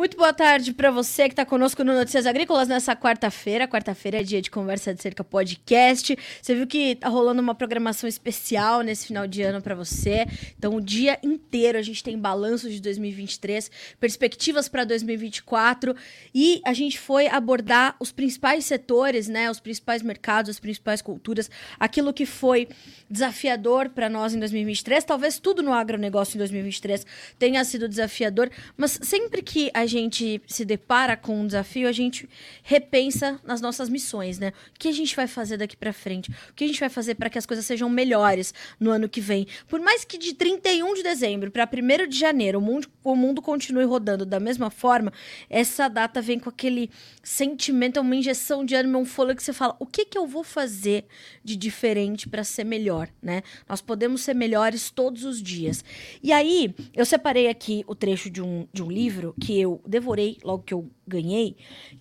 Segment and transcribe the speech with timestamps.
[0.00, 3.68] Muito boa tarde para você que está conosco no Notícias Agrícolas nessa quarta-feira.
[3.68, 6.16] Quarta-feira é dia de Conversa de Cerca Podcast.
[6.40, 10.26] Você viu que tá rolando uma programação especial nesse final de ano para você.
[10.58, 13.70] Então, o dia inteiro a gente tem balanço de 2023,
[14.00, 15.94] perspectivas para 2024
[16.34, 21.50] e a gente foi abordar os principais setores, né, os principais mercados, as principais culturas,
[21.78, 22.68] aquilo que foi
[23.10, 25.04] desafiador para nós em 2023.
[25.04, 27.04] Talvez tudo no agronegócio em 2023
[27.38, 32.28] tenha sido desafiador, mas sempre que a gente se depara com um desafio, a gente
[32.62, 34.52] repensa nas nossas missões, né?
[34.74, 36.30] O que a gente vai fazer daqui para frente?
[36.50, 39.20] O que a gente vai fazer para que as coisas sejam melhores no ano que
[39.20, 39.46] vem?
[39.68, 43.42] Por mais que de 31 de dezembro para 1 de janeiro o mundo, o mundo
[43.42, 45.12] continue rodando da mesma forma,
[45.48, 46.90] essa data vem com aquele
[47.22, 50.26] sentimento, é uma injeção de ânimo, um fôlego que você fala: o que, que eu
[50.26, 51.04] vou fazer
[51.42, 53.42] de diferente para ser melhor, né?
[53.68, 55.84] Nós podemos ser melhores todos os dias.
[56.22, 60.38] E aí, eu separei aqui o trecho de um, de um livro que eu devorei
[60.42, 61.56] logo que eu ganhei.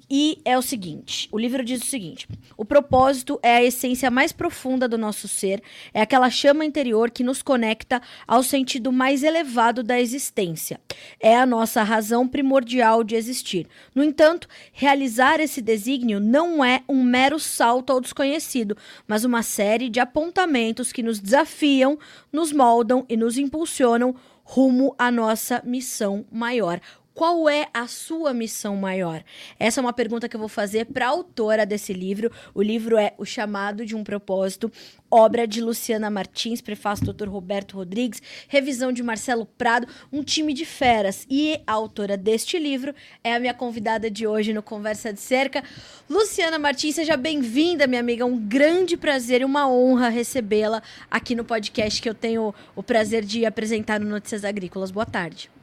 [0.09, 4.31] E é o seguinte: o livro diz o seguinte: o propósito é a essência mais
[4.31, 5.61] profunda do nosso ser,
[5.94, 10.80] é aquela chama interior que nos conecta ao sentido mais elevado da existência.
[11.19, 13.67] É a nossa razão primordial de existir.
[13.93, 18.77] No entanto, realizar esse desígnio não é um mero salto ao desconhecido,
[19.08, 21.97] mas uma série de apontamentos que nos desafiam,
[22.31, 24.16] nos moldam e nos impulsionam
[24.49, 26.81] rumo à nossa missão maior.
[27.19, 29.21] Qual é a sua missão maior?
[29.59, 32.31] Essa é uma pergunta que eu vou fazer para a autora desse livro.
[32.55, 34.71] O livro é O Chamado de um Propósito,
[35.11, 37.27] obra de Luciana Martins, prefácio do Dr.
[37.27, 41.27] Roberto Rodrigues, revisão de Marcelo Prado, um time de feras.
[41.29, 45.61] E a autora deste livro é a minha convidada de hoje no Conversa de Cerca.
[46.09, 48.25] Luciana Martins, seja bem-vinda, minha amiga.
[48.25, 50.81] Um grande prazer e uma honra recebê-la
[51.11, 54.89] aqui no podcast que eu tenho o prazer de apresentar no Notícias Agrícolas.
[54.89, 55.58] Boa tarde.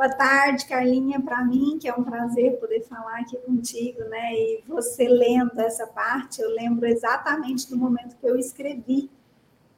[0.00, 4.32] Boa tarde, Carlinha, para mim, que é um prazer poder falar aqui contigo, né?
[4.32, 9.10] E você lendo essa parte, eu lembro exatamente do momento que eu escrevi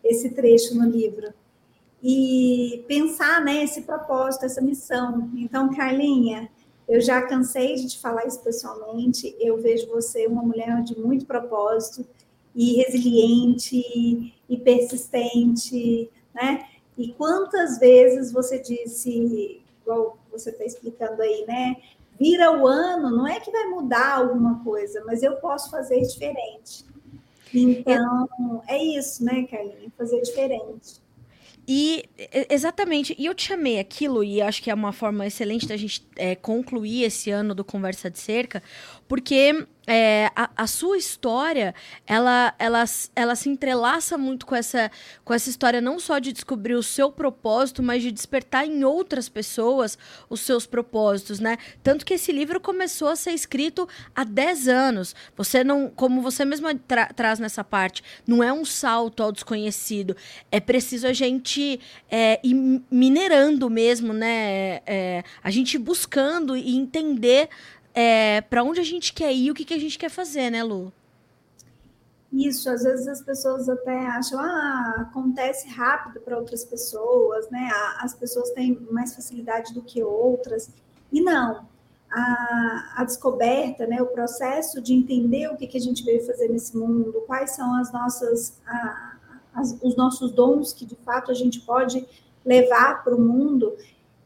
[0.05, 1.35] esse trecho no livro.
[2.01, 5.29] E pensar, né, esse propósito, essa missão.
[5.35, 6.49] Então, Carlinha,
[6.89, 11.27] eu já cansei de te falar isso pessoalmente, eu vejo você uma mulher de muito
[11.27, 12.07] propósito
[12.55, 16.65] e resiliente e persistente, né?
[16.97, 21.77] E quantas vezes você disse igual você está explicando aí, né?
[22.19, 26.85] Vira o ano, não é que vai mudar alguma coisa, mas eu posso fazer diferente.
[27.53, 29.93] Então, é isso, né, Carlinha?
[29.97, 31.03] Fazer diferente.
[31.67, 32.05] E
[32.51, 36.05] exatamente, e eu te chamei aquilo, e acho que é uma forma excelente da gente
[36.17, 38.61] é, concluir esse ano do Conversa de Cerca,
[39.07, 41.75] porque é, a, a, sua história
[42.07, 42.85] ela, ela,
[43.17, 44.91] ela se entrelaça muito com essa,
[45.25, 49.29] com essa história não só de descobrir o seu propósito, mas de despertar em outras
[49.29, 49.99] pessoas
[50.31, 51.59] os seus propósitos, né?
[51.83, 55.17] Tanto que esse livro começou a ser escrito há 10 anos.
[55.37, 60.17] Você não, como você mesma tra traz nessa parte, não é um salto ao desconhecido.
[60.51, 62.55] É preciso a gente é, ir
[62.91, 64.81] minerando mesmo, né?
[64.87, 67.49] É, a gente buscando e entender
[67.95, 70.63] é, para onde a gente quer ir, o que, que a gente quer fazer, né,
[70.63, 70.93] Lu?
[72.33, 77.69] Isso, às vezes as pessoas até acham, ah, acontece rápido para outras pessoas, né?
[77.99, 80.71] As pessoas têm mais facilidade do que outras.
[81.13, 81.67] E não,
[82.11, 86.49] a, a descoberta, né, o processo de entender o que, que a gente veio fazer
[86.49, 89.17] nesse mundo, quais são as nossas, a,
[89.55, 92.07] as, os nossos dons que de fato a gente pode
[92.45, 93.77] levar para o mundo,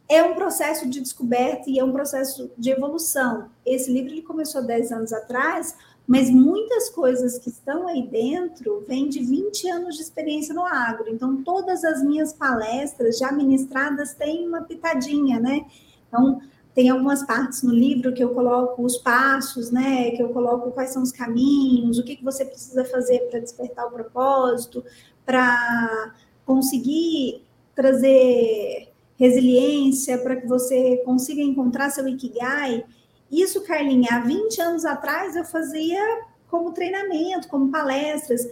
[0.09, 3.51] é um processo de descoberta e é um processo de evolução.
[3.65, 9.09] Esse livro ele começou 10 anos atrás, mas muitas coisas que estão aí dentro vêm
[9.09, 11.09] de 20 anos de experiência no agro.
[11.09, 15.67] Então, todas as minhas palestras já ministradas têm uma pitadinha, né?
[16.07, 16.41] Então,
[16.73, 20.13] tem algumas partes no livro que eu coloco os passos, né?
[20.13, 23.87] Que eu coloco quais são os caminhos, o que, que você precisa fazer para despertar
[23.87, 24.85] o propósito,
[25.25, 26.15] para
[26.45, 27.43] conseguir
[27.75, 32.85] trazer resiliência, para que você consiga encontrar seu Ikigai.
[33.31, 36.01] Isso, Carlinha, há 20 anos atrás eu fazia
[36.49, 38.47] como treinamento, como palestras.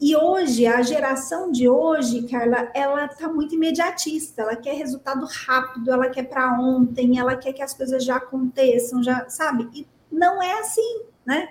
[0.00, 5.90] E hoje, a geração de hoje, Carla, ela está muito imediatista, ela quer resultado rápido,
[5.90, 9.68] ela quer para ontem, ela quer que as coisas já aconteçam, já, sabe?
[9.74, 11.48] E não é assim, né?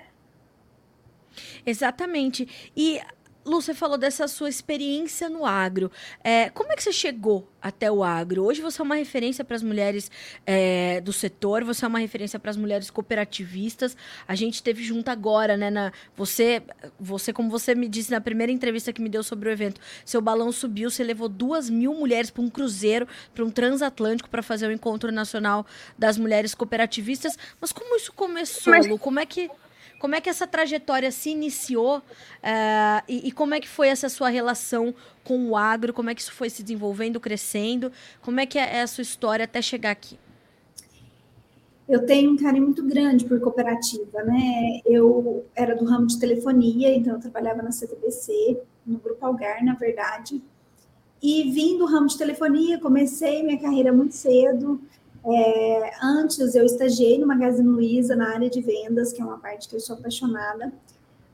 [1.64, 2.70] Exatamente.
[2.74, 3.00] E
[3.48, 5.90] Lu, você falou dessa sua experiência no agro.
[6.22, 8.44] É, como é que você chegou até o agro?
[8.44, 10.10] Hoje você é uma referência para as mulheres
[10.46, 13.96] é, do setor, você é uma referência para as mulheres cooperativistas.
[14.26, 15.70] A gente teve junto agora, né?
[15.70, 16.62] Na, você,
[17.00, 20.20] você, como você me disse na primeira entrevista que me deu sobre o evento, seu
[20.20, 24.68] balão subiu, você levou duas mil mulheres para um cruzeiro, para um transatlântico, para fazer
[24.68, 25.66] o encontro nacional
[25.96, 27.38] das mulheres cooperativistas.
[27.60, 28.86] Mas como isso começou, Mas...
[28.86, 28.98] Lu?
[28.98, 29.50] Como é que
[29.98, 34.08] como é que essa trajetória se iniciou uh, e, e, como é que foi essa
[34.08, 35.92] sua relação com o agro?
[35.92, 37.90] Como é que isso foi se desenvolvendo, crescendo?
[38.22, 40.18] Como é que é a sua história até chegar aqui?
[41.88, 44.80] Eu tenho um carinho muito grande por cooperativa, né?
[44.84, 49.74] Eu era do ramo de telefonia, então eu trabalhava na CTBC, no Grupo Algar, na
[49.74, 50.42] verdade.
[51.22, 54.80] E vim do ramo de telefonia, comecei minha carreira muito cedo,
[55.24, 59.68] é, antes eu estagiei no Magazine Luiza na área de vendas, que é uma parte
[59.68, 60.72] que eu sou apaixonada,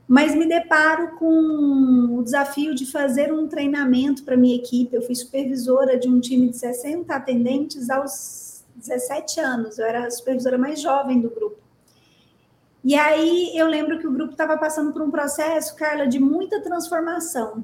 [0.07, 4.95] mas me deparo com o desafio de fazer um treinamento para minha equipe.
[4.95, 10.11] Eu fui supervisora de um time de 60 atendentes aos 17 anos, eu era a
[10.11, 11.57] supervisora mais jovem do grupo.
[12.83, 16.61] E aí eu lembro que o grupo estava passando por um processo, Carla, de muita
[16.61, 17.63] transformação.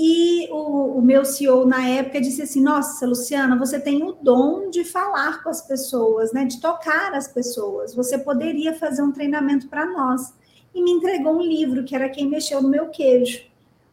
[0.00, 4.70] E o, o, meu CEO na época disse assim: Nossa, Luciana, você tem o dom
[4.70, 6.44] de falar com as pessoas, né?
[6.44, 7.96] De tocar as pessoas.
[7.96, 10.32] Você poderia fazer um treinamento para nós.
[10.72, 13.44] E me entregou um livro que era quem mexeu no meu queijo.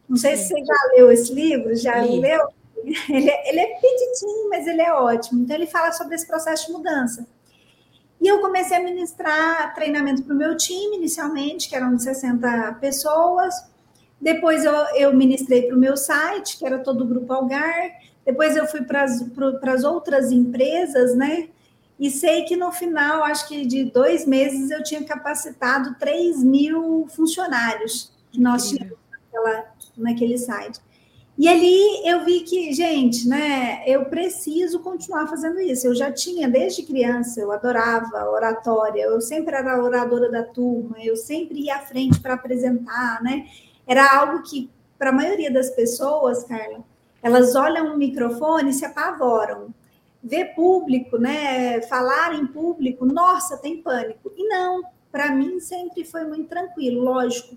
[0.08, 0.42] Não sei Sim.
[0.42, 2.20] se você já leu esse livro, já Sim.
[2.20, 2.48] leu?
[3.10, 5.42] Ele é, ele é petitinho, mas ele é ótimo.
[5.42, 7.26] Então, ele fala sobre esse processo de mudança.
[8.20, 12.74] E eu comecei a ministrar treinamento para o meu time, inicialmente, que eram de 60
[12.80, 13.52] pessoas
[14.20, 17.90] depois eu, eu ministrei para o meu site, que era todo o Grupo Algar.
[18.24, 21.48] Depois eu fui para as outras empresas, né?
[21.98, 27.06] E sei que no final, acho que de dois meses, eu tinha capacitado 3 mil
[27.08, 29.64] funcionários que nós tínhamos naquela,
[29.96, 30.80] naquele site.
[31.38, 35.86] E ali eu vi que, gente, né, eu preciso continuar fazendo isso.
[35.86, 41.14] Eu já tinha desde criança, eu adorava oratória, eu sempre era oradora da turma, eu
[41.14, 43.46] sempre ia à frente para apresentar, né?
[43.86, 46.84] Era algo que, para a maioria das pessoas, Carla,
[47.22, 49.74] elas olham um microfone e se apavoram.
[50.22, 51.80] Ver público, né?
[51.82, 54.32] Falar em público, nossa, tem pânico.
[54.36, 57.56] E não, para mim sempre foi muito tranquilo, lógico.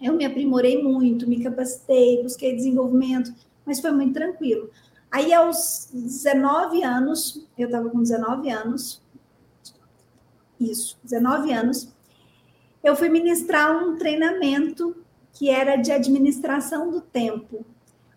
[0.00, 3.32] Eu me aprimorei muito, me capacitei, busquei desenvolvimento,
[3.64, 4.68] mas foi muito tranquilo.
[5.10, 9.02] Aí, aos 19 anos, eu estava com 19 anos,
[10.58, 11.92] isso, 19 anos,
[12.82, 14.96] eu fui ministrar um treinamento
[15.32, 17.64] que era de administração do tempo.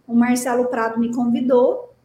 [0.08, 1.96] O Marcelo Prado me convidou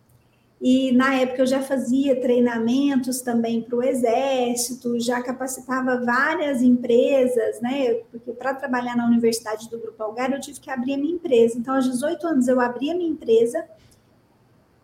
[0.61, 7.61] e na época eu já fazia treinamentos também para o Exército, já capacitava várias empresas,
[7.63, 7.95] né?
[8.11, 11.57] Porque para trabalhar na Universidade do Grupo Algar eu tive que abrir a minha empresa.
[11.57, 13.65] Então, aos 18 anos eu abri a minha empresa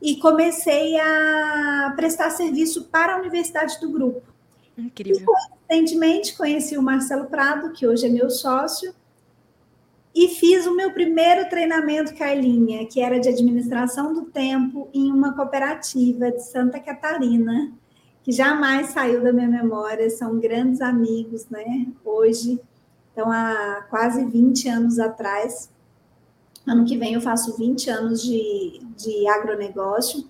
[0.01, 4.23] e comecei a prestar serviço para a Universidade do Grupo.
[4.79, 5.21] Incrível.
[5.21, 8.95] E, coincidentemente, conheci o Marcelo Prado, que hoje é meu sócio,
[10.17, 15.35] e fiz o meu primeiro treinamento, Carlinha, que era de administração do tempo em uma
[15.35, 17.71] cooperativa de Santa Catarina,
[18.23, 21.87] que jamais saiu da minha memória, são grandes amigos, né?
[22.03, 22.59] Hoje,
[23.13, 25.71] então há quase 20 anos atrás.
[26.67, 30.27] Ano que vem eu faço 20 anos de, de agronegócio.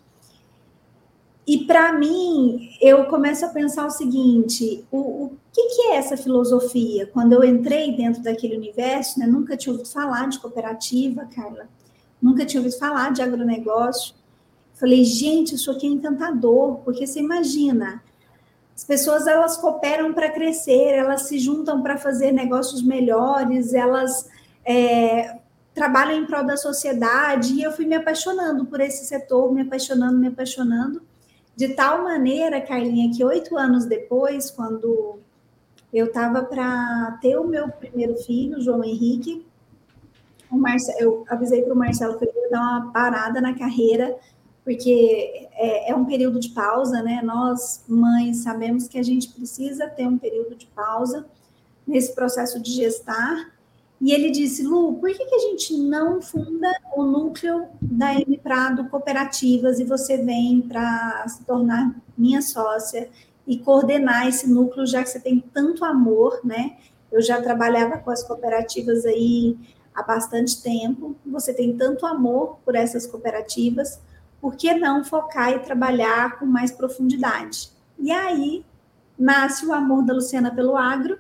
[1.47, 6.17] E para mim, eu começo a pensar o seguinte: o, o que, que, é essa
[6.17, 7.07] filosofia?
[7.07, 11.69] Quando eu entrei dentro daquele universo, né, nunca tinha ouvido falar de cooperativa, Carla,
[12.21, 14.15] nunca tinha ouvido falar de agronegócio.
[14.75, 18.03] Falei, gente, isso aqui é encantador, porque você imagina,
[18.75, 24.29] as pessoas elas cooperam para crescer, elas se juntam para fazer negócios melhores, elas
[24.65, 25.39] é,
[25.73, 30.19] trabalham em prol da sociedade, e eu fui me apaixonando por esse setor, me apaixonando,
[30.19, 31.01] me apaixonando.
[31.57, 35.19] De tal maneira, Carlinha, que oito anos depois, quando
[35.91, 39.47] eu estava para ter o meu primeiro filho, João Henrique,
[40.99, 44.17] eu avisei para o Marcelo que eu ia dar uma parada na carreira,
[44.63, 47.23] porque é, é, um período de pausa, né?
[47.23, 51.25] Nós, mães, sabemos que a gente precisa ter um período de pausa
[51.87, 53.53] nesse processo de gestar,
[54.01, 58.39] e ele disse, Lu, por que, que a gente não funda o núcleo da M
[58.39, 63.09] Prado Cooperativas e você vem para se tornar minha sócia
[63.47, 66.77] e coordenar esse núcleo, já que você tem tanto amor, né?
[67.11, 69.57] Eu já trabalhava com as cooperativas aí
[69.95, 73.99] há bastante tempo, você tem tanto amor por essas cooperativas,
[74.41, 77.71] por que não focar e trabalhar com mais profundidade?
[77.99, 78.63] E aí
[79.19, 81.19] nasce o amor da Luciana pelo agro,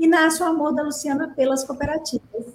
[0.00, 2.46] e nasce o amor da Luciana pelas cooperativas.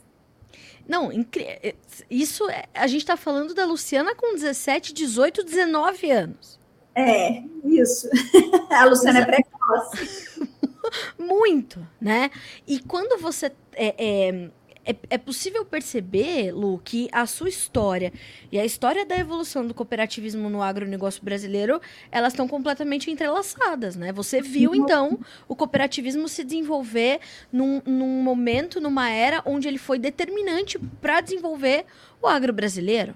[0.87, 1.75] Não, é,
[2.09, 6.59] isso é, a gente está falando da Luciana com 17, 18, 19 anos.
[6.95, 8.09] É, isso.
[8.69, 10.39] A Luciana é precoce.
[11.19, 12.31] Muito, né?
[12.67, 14.49] E quando você é, é,
[14.85, 18.13] é, é, possível perceber, Lu, que a sua história
[18.51, 24.13] e a história da evolução do cooperativismo no agronegócio brasileiro, elas estão completamente entrelaçadas, né?
[24.13, 24.75] Você viu, uhum.
[24.75, 27.19] então, o cooperativismo se desenvolver
[27.51, 31.85] num, num momento, numa era onde ele foi determinante para desenvolver
[32.21, 33.15] o agro brasileiro.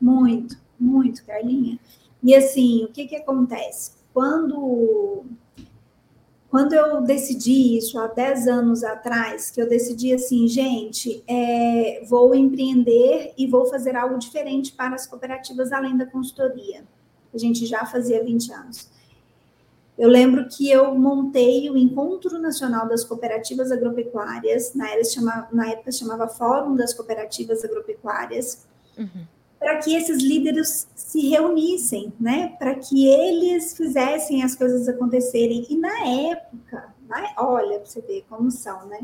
[0.00, 1.78] Muito, muito, Carlinha.
[2.22, 3.92] E assim, o que que acontece?
[4.12, 5.24] Quando
[6.50, 12.34] quando eu decidi isso há 10 anos atrás, que eu decidi assim, gente, é, vou
[12.34, 16.84] empreender e vou fazer algo diferente para as cooperativas além da consultoria.
[17.34, 18.88] A gente já fazia 20 anos.
[19.98, 25.70] Eu lembro que eu montei o Encontro Nacional das Cooperativas Agropecuárias, na, era, chama, na
[25.70, 28.66] época chamava Fórum das Cooperativas Agropecuárias.
[28.96, 32.54] Uhum para que esses líderes se reunissem, né?
[32.58, 35.66] Para que eles fizessem as coisas acontecerem.
[35.68, 39.00] E na época, na, olha, para você ver como são, né?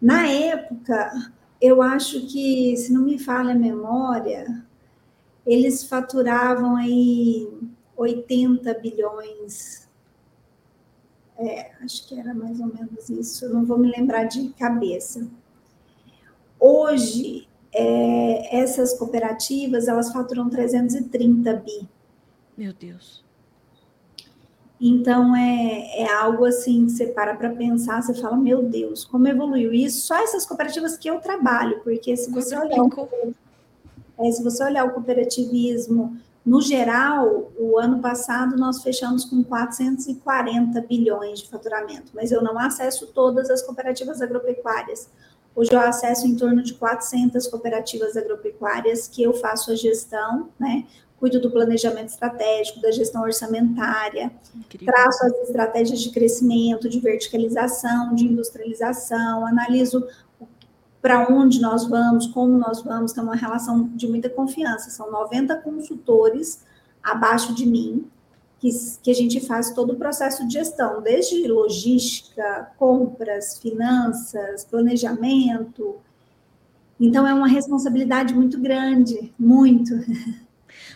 [0.00, 4.64] Na época, eu acho que, se não me falha a memória,
[5.46, 7.48] eles faturavam aí
[7.96, 9.88] 80 bilhões.
[11.38, 15.26] É, acho que era mais ou menos isso, não vou me lembrar de cabeça.
[16.60, 21.88] Hoje, é, essas cooperativas elas faturam 330 bi.
[22.56, 23.24] Meu Deus.
[24.80, 29.26] Então é, é algo assim que você para para pensar, você fala, meu Deus, como
[29.26, 30.06] evoluiu isso?
[30.06, 33.08] Só essas cooperativas que eu trabalho, porque se você olhar o,
[34.20, 40.80] é, se você olhar o cooperativismo no geral, o ano passado nós fechamos com 440
[40.82, 45.10] bilhões de faturamento, mas eu não acesso todas as cooperativas agropecuárias.
[45.54, 50.86] Hoje eu acesso em torno de 400 cooperativas agropecuárias que eu faço a gestão, né?
[51.18, 54.94] Cuido do planejamento estratégico, da gestão orçamentária, Incrível.
[54.94, 60.06] traço as estratégias de crescimento, de verticalização, de industrialização, analiso
[61.02, 64.90] para onde nós vamos, como nós vamos, tem uma relação de muita confiança.
[64.90, 66.64] São 90 consultores
[67.02, 68.08] abaixo de mim,
[68.58, 68.70] que,
[69.02, 75.96] que a gente faz todo o processo de gestão, desde logística, compras, finanças, planejamento.
[77.00, 79.94] Então, é uma responsabilidade muito grande, muito.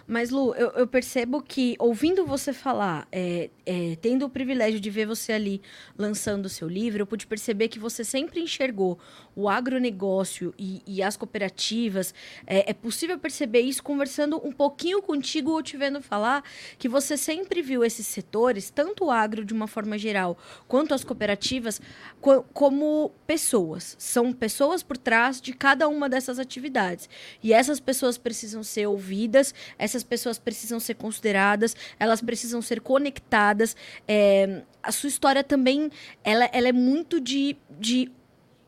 [0.07, 4.91] Mas, Lu, eu, eu, percebo que, ouvindo você falar, é, é, tendo o privilégio de
[4.91, 5.63] ver você ali
[5.97, 8.99] lançando o seu livro, eu pude perceber que você sempre enxergou
[9.35, 12.15] o agronegócio e, e as cooperativas.
[12.47, 16.45] É, é, possível perceber isso conversando um pouquinho contigo ou te vendo falar
[16.79, 20.37] que você sempre viu esses setores, tanto o agro de uma forma geral,
[20.69, 21.81] quanto as cooperativas,
[22.21, 23.97] co como pessoas.
[23.99, 27.09] São pessoas por trás de cada uma dessas atividades.
[27.43, 33.77] E essas pessoas precisam ser ouvidas, essas pessoas precisam ser consideradas, elas precisam ser conectadas.
[34.07, 35.91] É, a sua história também
[36.25, 38.11] ela, ela é muito de, de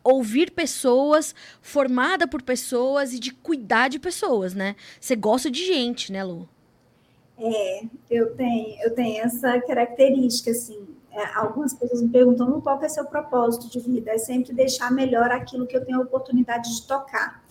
[0.05, 4.77] ouvir pessoas, formada por pessoas e de cuidar de pessoas, né?
[5.01, 6.49] Você gosta de gente, né, Lu?
[7.39, 10.87] É, eu tenho, eu tenho essa característica, assim.
[11.11, 14.11] É, algumas pessoas me perguntam qual é seu propósito de vida.
[14.11, 17.44] É sempre deixar melhor aquilo que eu tenho a oportunidade de tocar.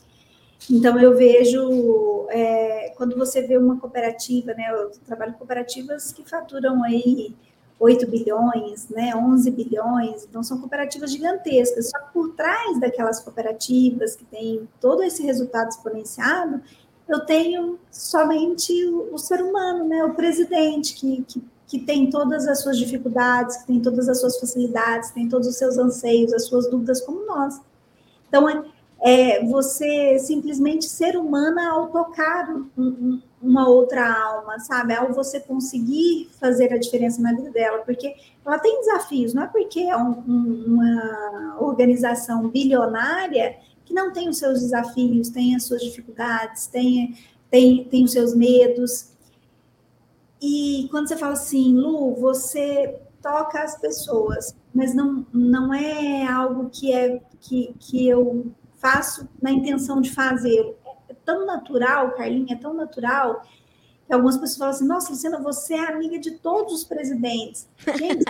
[0.69, 6.27] Então, eu vejo, é, quando você vê uma cooperativa, né, eu trabalho com cooperativas que
[6.27, 7.35] faturam aí
[7.79, 14.15] 8 bilhões, né, 11 bilhões, então são cooperativas gigantescas, só que por trás daquelas cooperativas
[14.15, 16.61] que têm todo esse resultado exponenciado,
[17.09, 22.47] eu tenho somente o, o ser humano, né, o presidente, que, que, que tem todas
[22.47, 26.45] as suas dificuldades, que tem todas as suas facilidades, tem todos os seus anseios, as
[26.45, 27.59] suas dúvidas, como nós.
[28.29, 28.47] Então,
[29.03, 34.93] é, você simplesmente ser humana ao tocar um, uma outra alma, sabe?
[34.95, 39.47] Ao você conseguir fazer a diferença na vida dela, porque ela tem desafios, não é
[39.47, 40.13] porque é um,
[40.65, 47.17] uma organização bilionária que não tem os seus desafios, tem as suas dificuldades, tem,
[47.51, 49.09] tem, tem os seus medos.
[50.41, 56.69] E quando você fala assim, Lu, você toca as pessoas, mas não, não é algo
[56.69, 58.53] que é que, que eu
[58.83, 60.75] faço na intenção de fazer.
[61.07, 63.41] É tão natural, Carlinha, é tão natural,
[64.05, 67.69] que algumas pessoas falam assim: nossa, Luciana, você é amiga de todos os presidentes.
[67.97, 68.25] Gente,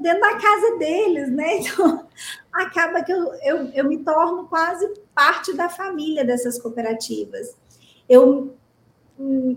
[0.00, 1.58] dentro da casa deles, né?
[1.70, 2.06] Então,
[2.52, 7.56] acaba que eu, eu, eu me torno quase parte da família dessas cooperativas.
[8.08, 8.54] Eu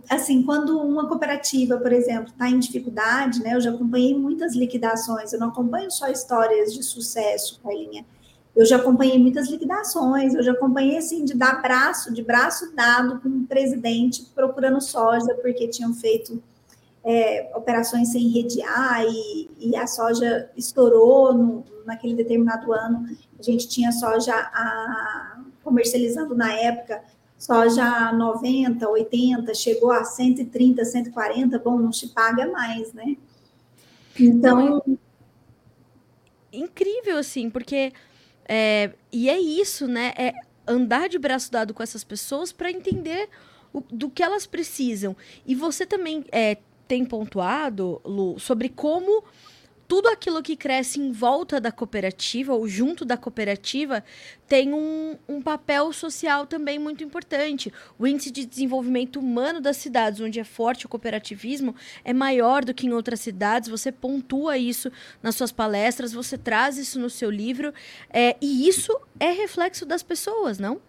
[0.10, 3.56] assim, quando uma cooperativa, por exemplo, está em dificuldade, né?
[3.56, 8.06] Eu já acompanhei muitas liquidações, eu não acompanho só histórias de sucesso, Carlinha
[8.56, 13.20] Eu já acompanhei muitas liquidações, eu já acompanhei assim de dar braço, de braço dado
[13.20, 16.42] com o presidente procurando soja porque tinham feito
[17.04, 23.06] é, operações sem redear e, e, a soja estourou no, naquele determinado ano.
[23.38, 27.04] A gente tinha soja a, comercializando na época
[27.38, 33.18] soja 90, 80, chegou a 130, 140, bom, não se paga mais, né?
[34.18, 34.82] Então.
[36.52, 37.92] É incrível, assim, porque.
[38.48, 40.14] É, e é isso, né?
[40.18, 40.34] É
[40.68, 43.30] andar de braço dado com essas pessoas para entender
[43.74, 45.16] o, do que elas precisam.
[45.46, 46.58] E você também é,
[46.88, 49.24] tem pontuado, Lu, sobre como
[49.88, 54.04] tudo aquilo que cresce em volta da cooperativa ou junto da cooperativa
[54.48, 57.72] tem um, um, papel social também muito importante.
[57.98, 62.74] O índice de desenvolvimento humano das cidades, onde é forte o cooperativismo, é maior do
[62.74, 63.70] que em outras cidades.
[63.70, 67.74] Você pontua isso nas suas palestras, você traz isso no seu livro,
[68.10, 70.82] é, e isso é reflexo das pessoas, não?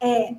[0.00, 0.34] É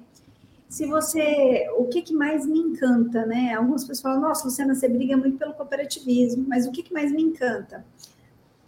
[0.75, 1.69] se você.
[1.77, 3.53] O que, que mais me encanta, né?
[3.53, 7.13] Algumas pessoas falam, nossa, Luciana, você briga muito pelo cooperativismo, mas o que, que mais
[7.13, 7.85] me encanta?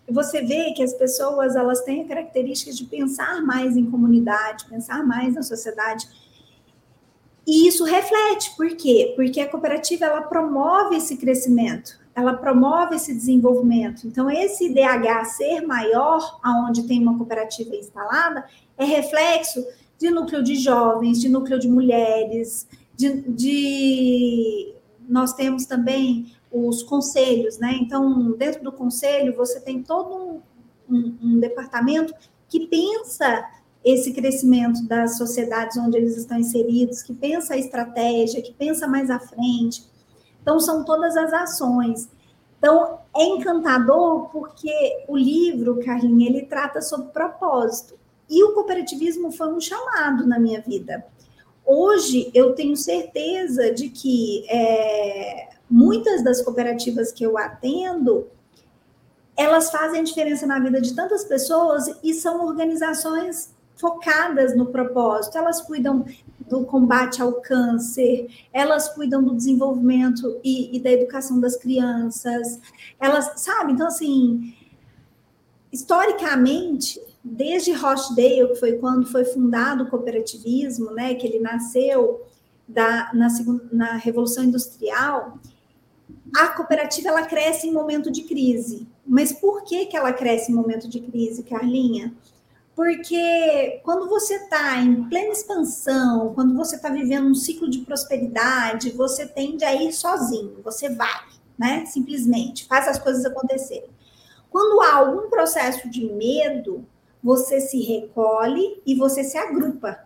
[0.10, 5.06] Você vê que as pessoas elas têm a característica de pensar mais em comunidade, pensar
[5.06, 6.08] mais na sociedade.
[7.46, 9.12] E isso reflete, por quê?
[9.18, 14.08] Porque a cooperativa ela promove esse crescimento, ela promove esse desenvolvimento.
[14.08, 18.46] Então, esse IDH ser maior, aonde tem uma cooperativa instalada,
[18.78, 19.62] é reflexo
[20.00, 24.74] de núcleo de jovens, de núcleo de mulheres, de, de
[25.08, 27.78] nós temos também os conselhos, né?
[27.82, 30.42] Então, dentro do conselho, você tem todo um,
[30.90, 32.14] um, um, departamento
[32.50, 33.46] que pensa
[33.84, 39.10] esse crescimento das sociedades onde eles estão inseridos, que pensa a estratégia, que pensa mais
[39.10, 39.86] à frente.
[40.42, 42.10] Então, são todas as ações.
[42.58, 47.98] Então, é encantador porque o livro, Carlinhos, ele trata sobre propósito.
[48.30, 51.06] E o cooperativismo foi um chamado na minha vida.
[51.66, 58.28] Hoje eu tenho certeza de que é, muitas das cooperativas que eu atendo
[59.38, 65.38] elas fazem diferença na vida de tantas pessoas e são organizações focadas no propósito.
[65.38, 66.04] Elas cuidam
[66.50, 72.60] do combate ao câncer, elas cuidam do desenvolvimento e, e da educação das crianças.
[73.00, 73.74] Elas, sabe?
[73.74, 74.56] Então, assim,
[75.72, 77.00] historicamente,
[77.32, 82.26] desde Rochdale, que foi quando foi fundado o cooperativismo, né, que ele nasceu
[82.68, 85.38] da, na, segunda, na Revolução Industrial,
[86.36, 88.88] a cooperativa ela cresce em momento de crise.
[89.06, 92.14] Mas por que, que ela cresce em momento de crise, Carlinha?
[92.76, 98.92] Porque quando você está em plena expansão, quando você está vivendo um ciclo de prosperidade,
[98.92, 101.26] você tende a ir sozinho, você vai,
[101.58, 101.86] né?
[101.88, 103.90] Simplesmente, faz as coisas acontecerem.
[104.50, 106.86] Quando há algum processo de medo,
[107.28, 110.00] você se recolhe e você se agrupa.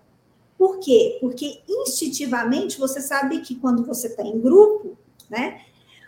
[0.57, 1.19] Por quê?
[1.21, 4.97] Porque instintivamente você sabe que quando você está em grupo,
[5.29, 5.61] né?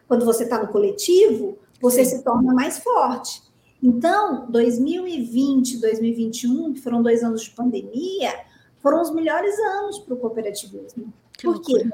[0.08, 2.18] Quando você está no coletivo, você Sim.
[2.18, 3.44] se torna mais forte.
[3.82, 8.34] Então, 2020, 2021, que foram dois anos de pandemia,
[8.82, 11.14] foram os melhores anos para o cooperativismo.
[11.38, 11.92] Que Por quê?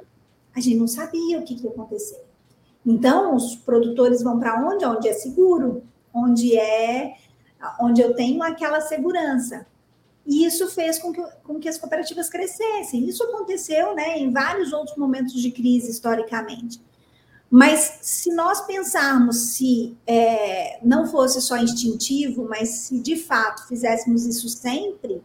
[0.56, 2.24] A gente não sabia o que, que ia acontecer.
[2.86, 4.86] Então, os produtores vão para onde?
[4.86, 7.18] Onde é seguro, onde é
[7.80, 9.66] onde eu tenho aquela segurança.
[10.26, 13.08] E isso fez com que, com que as cooperativas crescessem.
[13.08, 16.80] Isso aconteceu né, em vários outros momentos de crise, historicamente.
[17.50, 24.26] Mas se nós pensarmos se é, não fosse só instintivo, mas se de fato fizéssemos
[24.28, 25.24] isso sempre,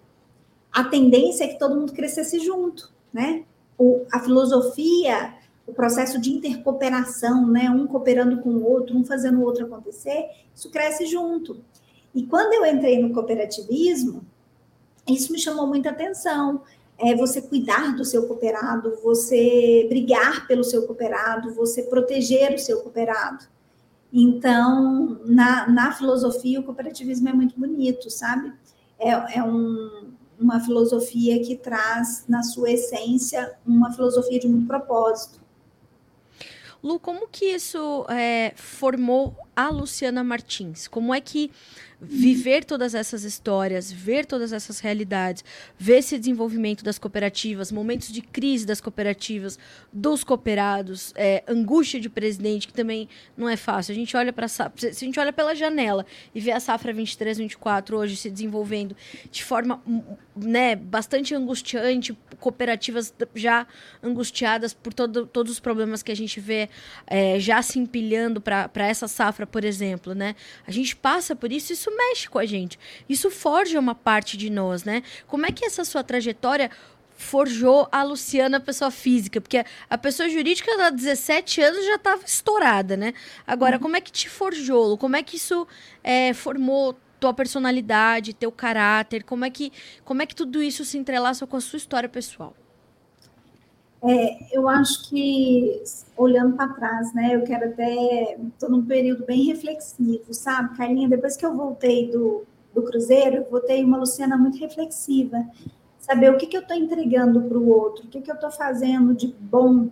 [0.72, 3.44] a tendência é que todo mundo crescesse junto, né?
[3.76, 5.34] O, a filosofia,
[5.66, 7.68] o processo de intercooperação, né?
[7.68, 11.62] Um cooperando com o outro, um fazendo o outro acontecer, isso cresce junto.
[12.14, 14.24] E quando eu entrei no cooperativismo,
[15.08, 16.62] isso me chamou muita atenção.
[16.96, 22.80] É você cuidar do seu cooperado, você brigar pelo seu cooperado, você proteger o seu
[22.82, 23.46] cooperado.
[24.12, 28.52] Então, na, na filosofia, o cooperativismo é muito bonito, sabe?
[28.96, 35.40] É, é um, uma filosofia que traz, na sua essência, uma filosofia de muito propósito.
[36.80, 40.88] Lu, como que isso é, formou a Luciana Martins?
[40.88, 41.50] Como é que
[42.00, 45.44] viver todas essas histórias, ver todas essas realidades,
[45.78, 49.58] ver esse desenvolvimento das cooperativas, momentos de crise das cooperativas,
[49.92, 53.92] dos cooperados, é, angústia de presidente, que também não é fácil.
[53.92, 57.38] A gente olha para se a gente olha pela janela e vê a safra 23,
[57.38, 58.96] 24 hoje se desenvolvendo
[59.30, 59.82] de forma
[60.36, 63.66] né, bastante angustiante, cooperativas já
[64.02, 66.68] angustiadas por todo, todos os problemas que a gente vê
[67.06, 70.34] é, já se empilhando para essa safra, por exemplo, né?
[70.66, 72.78] A gente passa por isso, isso mexe com a gente.
[73.08, 75.02] Isso forja uma parte de nós, né?
[75.26, 76.70] Como é que essa sua trajetória
[77.16, 79.40] forjou a Luciana pessoa física?
[79.40, 83.14] Porque a pessoa jurídica há 17 anos já estava estourada, né?
[83.46, 83.82] Agora, uhum.
[83.82, 84.98] como é que te forjou?
[84.98, 85.66] Como é que isso
[86.02, 89.22] é, formou tua personalidade, teu caráter?
[89.24, 89.72] Como é que,
[90.04, 92.54] como é que tudo isso se entrelaça com a sua história pessoal?
[94.06, 95.82] É, eu acho que,
[96.14, 98.36] olhando para trás, né, eu quero até.
[98.52, 101.08] Estou num período bem reflexivo, sabe, Carlinha?
[101.08, 105.42] Depois que eu voltei do, do Cruzeiro, eu voltei uma Luciana muito reflexiva.
[105.98, 108.50] Saber o que, que eu estou entregando para o outro, o que, que eu estou
[108.50, 109.88] fazendo de bom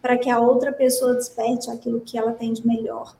[0.00, 3.16] para que a outra pessoa desperte aquilo que ela tem de melhor.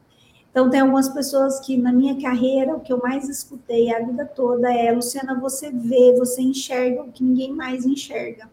[0.52, 4.24] Então, tem algumas pessoas que na minha carreira, o que eu mais escutei a vida
[4.24, 8.48] toda é: Luciana, você vê, você enxerga o que ninguém mais enxerga.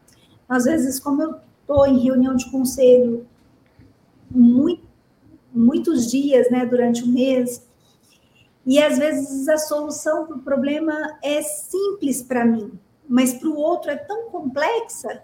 [0.50, 3.26] Às vezes, como eu estou em reunião de conselho
[4.30, 4.84] muito,
[5.54, 7.66] muitos dias, né, durante o mês,
[8.66, 12.72] e às vezes a solução para o problema é simples para mim,
[13.08, 15.22] mas para o outro é tão complexa.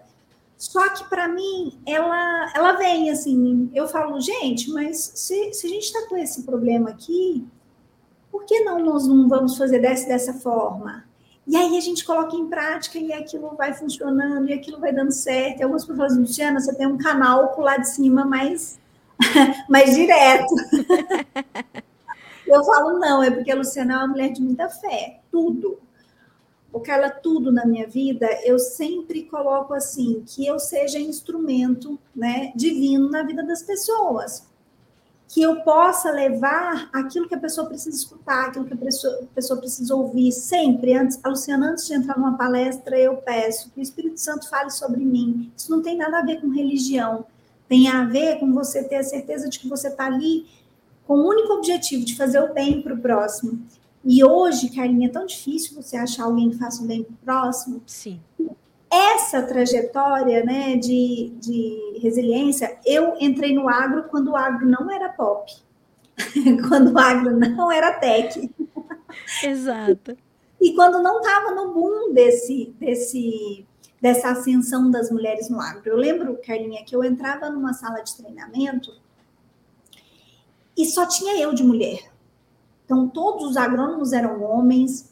[0.58, 3.70] Só que para mim ela, ela vem assim.
[3.74, 7.46] Eu falo, gente, mas se, se a gente está com esse problema aqui,
[8.30, 11.04] por que não nós não vamos fazer dessa dessa forma?
[11.50, 15.10] E aí a gente coloca em prática e aquilo vai funcionando e aquilo vai dando
[15.10, 15.58] certo.
[15.58, 18.78] E algumas pessoas falam, Luciana, você tem um canal lá de cima mais,
[19.68, 20.54] mais direto.
[22.46, 25.18] Eu falo, não, é porque a Luciana é uma mulher de muita fé.
[25.28, 25.80] Tudo.
[26.72, 32.52] O Carla, tudo na minha vida, eu sempre coloco assim, que eu seja instrumento né,
[32.54, 34.48] divino na vida das pessoas
[35.32, 39.34] que eu possa levar aquilo que a pessoa precisa escutar, aquilo que a pessoa, a
[39.34, 40.92] pessoa precisa ouvir sempre.
[40.92, 44.70] Antes, a Luciana, antes de entrar numa palestra, eu peço que o Espírito Santo fale
[44.70, 45.52] sobre mim.
[45.56, 47.24] Isso não tem nada a ver com religião,
[47.68, 50.48] tem a ver com você ter a certeza de que você está ali
[51.06, 53.62] com o único objetivo de fazer o bem para o próximo.
[54.04, 57.18] E hoje, Carlinha, é tão difícil você achar alguém que faça o bem para o
[57.18, 57.80] próximo.
[57.86, 58.20] Sim
[58.90, 65.08] essa trajetória né, de, de resiliência, eu entrei no agro quando o agro não era
[65.08, 65.52] pop,
[66.68, 68.52] quando o agro não era tech.
[69.44, 70.16] Exato.
[70.60, 73.64] E quando não estava no boom desse, desse,
[74.00, 75.82] dessa ascensão das mulheres no agro.
[75.86, 78.92] Eu lembro, Carlinha, que eu entrava numa sala de treinamento
[80.76, 82.10] e só tinha eu de mulher.
[82.84, 85.09] Então, todos os agrônomos eram homens,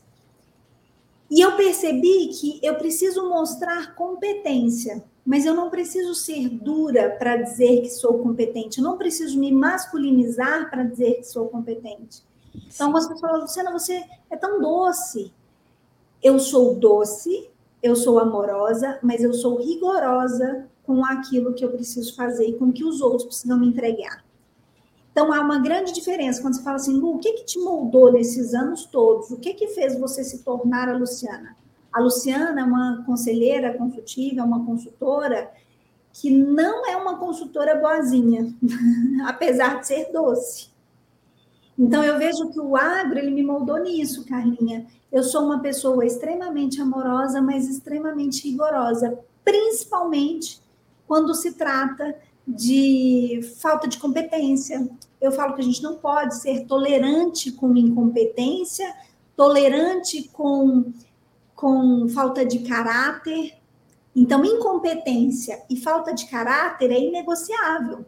[1.31, 7.37] e eu percebi que eu preciso mostrar competência, mas eu não preciso ser dura para
[7.37, 12.23] dizer que sou competente, eu não preciso me masculinizar para dizer que sou competente.
[12.55, 15.33] Então, algumas pessoas falam, Luciana, você é tão doce.
[16.23, 17.49] Eu sou doce,
[17.83, 22.67] eu sou amorosa, mas eu sou rigorosa com aquilo que eu preciso fazer e com
[22.67, 24.25] o que os outros precisam me entregar.
[25.19, 28.13] Então, há uma grande diferença quando você fala assim, Lu, o que, que te moldou
[28.13, 29.33] nesses anos todos?
[29.33, 31.57] O que, que fez você se tornar a Luciana?
[31.93, 35.51] A Luciana é uma conselheira consultiva, é uma consultora
[36.13, 38.55] que não é uma consultora boazinha,
[39.27, 40.69] apesar de ser doce.
[41.77, 44.87] Então, eu vejo que o agro, ele me moldou nisso, Carlinha.
[45.11, 50.63] Eu sou uma pessoa extremamente amorosa, mas extremamente rigorosa, principalmente
[51.09, 52.15] quando se trata
[52.47, 54.89] de falta de competência.
[55.21, 58.93] Eu falo que a gente não pode ser tolerante com incompetência,
[59.37, 60.93] tolerante com,
[61.55, 63.55] com falta de caráter.
[64.15, 68.05] Então, incompetência e falta de caráter é inegociável.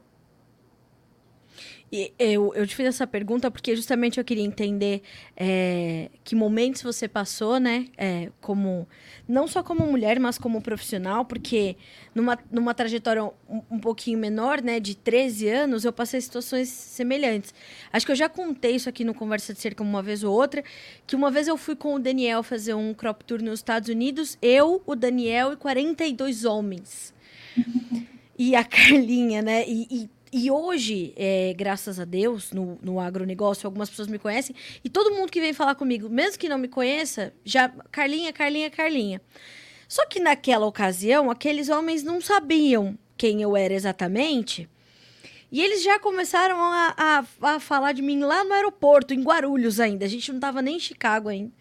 [1.92, 5.02] E eu, eu te fiz essa pergunta porque justamente eu queria entender
[5.36, 7.88] é, que momentos você passou, né?
[7.98, 8.86] É, como
[9.26, 11.76] não só como mulher, mas como profissional, porque
[12.14, 13.32] numa, numa trajetória um,
[13.68, 17.52] um, pouquinho menor, né, de 13 anos, eu passei situações semelhantes.
[17.92, 20.62] Acho que eu já contei isso aqui no Conversa de Cerca uma vez ou outra,
[21.08, 24.38] que uma vez eu fui com o Daniel fazer um crop tour nos Estados Unidos,
[24.40, 27.12] eu, o Daniel e 42 homens.
[28.38, 29.64] e a Carlinha, né?
[29.66, 34.54] E, e e hoje, é, graças a Deus, no, no agronegócio, algumas pessoas me conhecem.
[34.84, 37.68] E todo mundo que vem falar comigo, mesmo que não me conheça, já.
[37.90, 39.20] Carlinha, Carlinha, Carlinha.
[39.88, 44.68] Só que naquela ocasião, aqueles homens não sabiam quem eu era exatamente.
[45.50, 49.80] E eles já começaram a, a, a falar de mim lá no aeroporto, em Guarulhos
[49.80, 50.04] ainda.
[50.04, 51.52] A gente não estava nem em Chicago ainda.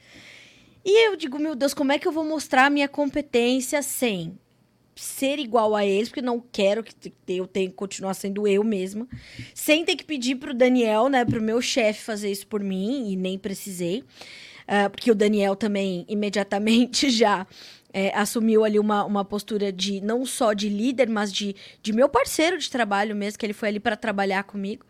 [0.85, 4.37] E eu digo, meu Deus, como é que eu vou mostrar a minha competência sem
[5.01, 6.93] ser igual a eles, porque não quero que
[7.27, 9.07] eu tenha que continuar sendo eu mesma,
[9.53, 13.15] sem ter que pedir pro Daniel, né, pro meu chefe fazer isso por mim, e
[13.15, 17.47] nem precisei, uh, porque o Daniel também imediatamente já
[17.93, 22.07] é, assumiu ali uma, uma postura de não só de líder, mas de, de meu
[22.07, 24.85] parceiro de trabalho mesmo, que ele foi ali para trabalhar comigo.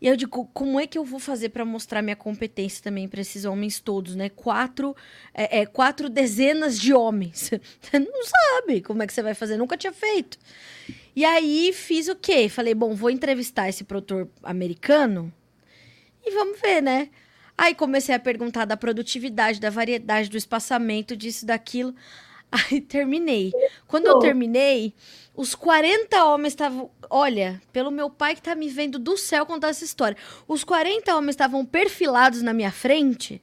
[0.00, 3.20] E eu digo, como é que eu vou fazer para mostrar minha competência também para
[3.20, 4.30] esses homens todos, né?
[4.30, 4.96] Quatro,
[5.34, 7.50] é, é, quatro dezenas de homens.
[7.80, 10.38] Você não sabe como é que você vai fazer, nunca tinha feito.
[11.14, 12.48] E aí fiz o quê?
[12.48, 15.32] Falei, bom, vou entrevistar esse produtor americano
[16.24, 17.10] e vamos ver, né?
[17.58, 21.94] Aí comecei a perguntar da produtividade, da variedade, do espaçamento, disso, daquilo.
[22.50, 23.52] Aí terminei.
[23.86, 24.94] Quando eu terminei,
[25.40, 26.90] os 40 homens estavam.
[27.08, 30.14] Olha, pelo meu pai que tá me vendo do céu contar essa história.
[30.46, 33.40] Os 40 homens estavam perfilados na minha frente,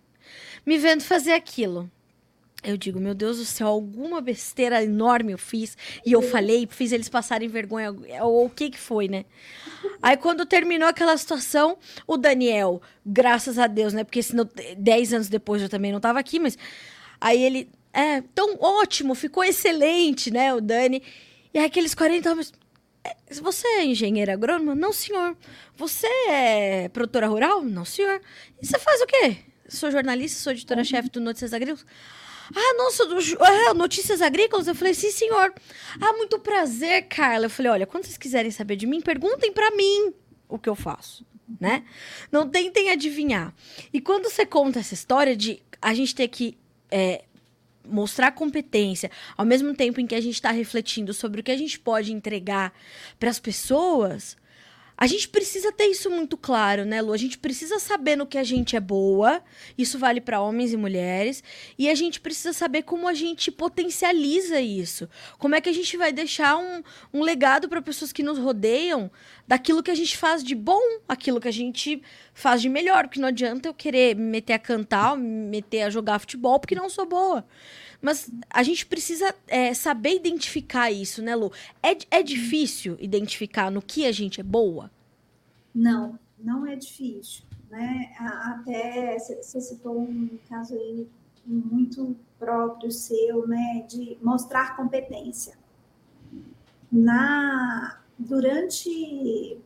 [0.63, 1.89] me vendo fazer aquilo.
[2.63, 6.91] Eu digo, meu Deus do céu, alguma besteira enorme eu fiz e eu falei, fiz
[6.91, 9.25] eles passarem vergonha, ou o que que foi, né?
[10.01, 14.03] Aí quando terminou aquela situação, o Daniel, graças a Deus, né?
[14.03, 16.57] Porque senão, 10 anos depois eu também não tava aqui, mas
[17.19, 21.01] aí ele, é, tão ótimo, ficou excelente, né, o Dani.
[21.57, 22.53] E aqueles 40 homens.
[23.03, 24.75] É, você é engenheira agrônoma?
[24.75, 25.35] Não, senhor.
[25.75, 27.63] Você é produtora rural?
[27.63, 28.21] Não, senhor.
[28.61, 29.37] E você faz o quê?
[29.67, 31.83] Sou jornalista, sou editora-chefe do Notícias Agrícolas.
[32.55, 34.67] Ah, nossa, do, é, Notícias Agrícolas?
[34.67, 35.51] Eu falei, sim, senhor.
[35.99, 37.47] Ah, muito prazer, Carla.
[37.47, 40.13] Eu falei, olha, quando vocês quiserem saber de mim, perguntem para mim
[40.47, 41.25] o que eu faço,
[41.59, 41.83] né?
[42.31, 43.51] Não tentem adivinhar.
[43.91, 46.55] E quando você conta essa história de a gente ter que
[46.91, 47.25] é,
[47.89, 51.57] mostrar competência, ao mesmo tempo em que a gente está refletindo sobre o que a
[51.57, 52.73] gente pode entregar
[53.19, 54.37] para as pessoas,
[54.97, 57.13] a gente precisa ter isso muito claro, né, Lu?
[57.13, 59.43] A gente precisa saber no que a gente é boa,
[59.77, 61.43] isso vale para homens e mulheres,
[61.77, 65.07] e a gente precisa saber como a gente potencializa isso.
[65.37, 66.81] Como é que a gente vai deixar um,
[67.13, 69.11] um legado para pessoas que nos rodeiam
[69.47, 72.01] daquilo que a gente faz de bom, aquilo que a gente
[72.33, 75.89] faz de melhor, porque não adianta eu querer me meter a cantar, me meter a
[75.91, 77.45] jogar futebol, porque não sou boa.
[78.01, 81.51] Mas a gente precisa é, saber identificar isso, né, Lu?
[81.81, 84.91] É, é difícil identificar no que a gente é boa?
[85.73, 87.43] Não, não é difícil.
[87.69, 88.13] Né?
[88.19, 91.07] Até você citou um caso aí
[91.45, 95.57] muito próprio seu, né, de mostrar competência.
[96.91, 99.57] Na durante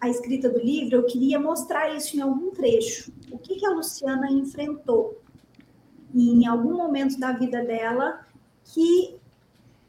[0.00, 3.12] a escrita do livro, eu queria mostrar isso em algum trecho.
[3.30, 5.20] O que, que a Luciana enfrentou
[6.14, 8.24] em algum momento da vida dela
[8.64, 9.16] que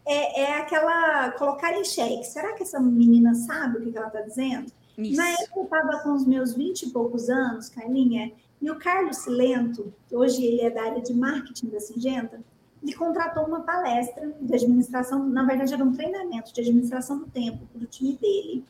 [0.05, 2.23] é, é aquela colocar em xeque.
[2.25, 4.71] Será que essa menina sabe o que, ela está dizendo?
[4.97, 5.17] Isso.
[5.17, 8.31] Na época eu estava com os meus vinte e poucos anos, Carlinha,
[8.61, 12.39] e o Carlos Silento, que hoje ele é da área de marketing da Singenta,
[12.83, 17.65] ele contratou uma palestra de administração, na verdade era um treinamento de administração do tempo
[17.71, 18.63] para o time dele.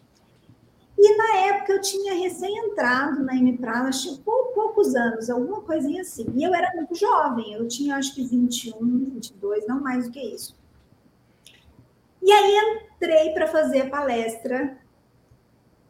[1.04, 6.32] E na época eu tinha recém-entrado na MPRA, tinha poucos anos, alguma coisinha assim.
[6.36, 10.20] E eu era muito jovem, eu tinha acho que 21, 22, não mais do que
[10.20, 10.56] isso.
[12.22, 14.78] E aí entrei para fazer a palestra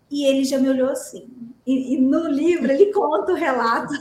[0.10, 1.30] e ele já me olhou assim.
[1.68, 3.94] E, e no livro ele conta o relato.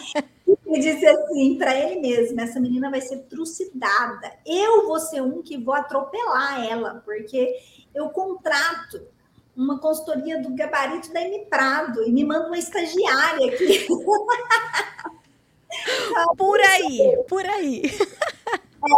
[0.48, 4.32] e disse assim para ele mesmo: essa menina vai ser trucidada.
[4.46, 7.56] Eu vou ser um que vou atropelar ela, porque
[7.94, 9.14] eu contrato
[9.56, 13.86] uma consultoria do gabarito da M Prado e me manda uma estagiária aqui.
[16.36, 17.82] por aí, por aí.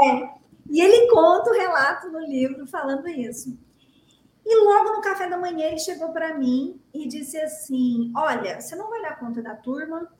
[0.02, 0.28] É,
[0.68, 3.56] e ele conta o relato no livro falando isso.
[4.44, 8.74] E logo no café da manhã ele chegou para mim e disse assim: "Olha, você
[8.74, 10.10] não vai dar conta da turma,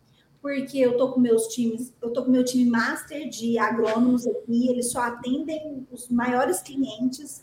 [0.40, 4.68] porque eu tô com meus times, eu tô com meu time master de agrônomos aqui,
[4.68, 7.42] eles só atendem os maiores clientes.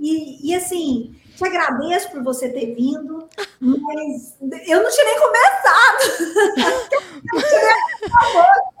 [0.00, 3.28] E, e assim, te agradeço por você ter vindo,
[3.60, 4.34] mas
[4.66, 6.00] eu não tinha nem começado.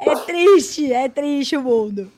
[0.00, 2.10] é triste, é triste o mundo.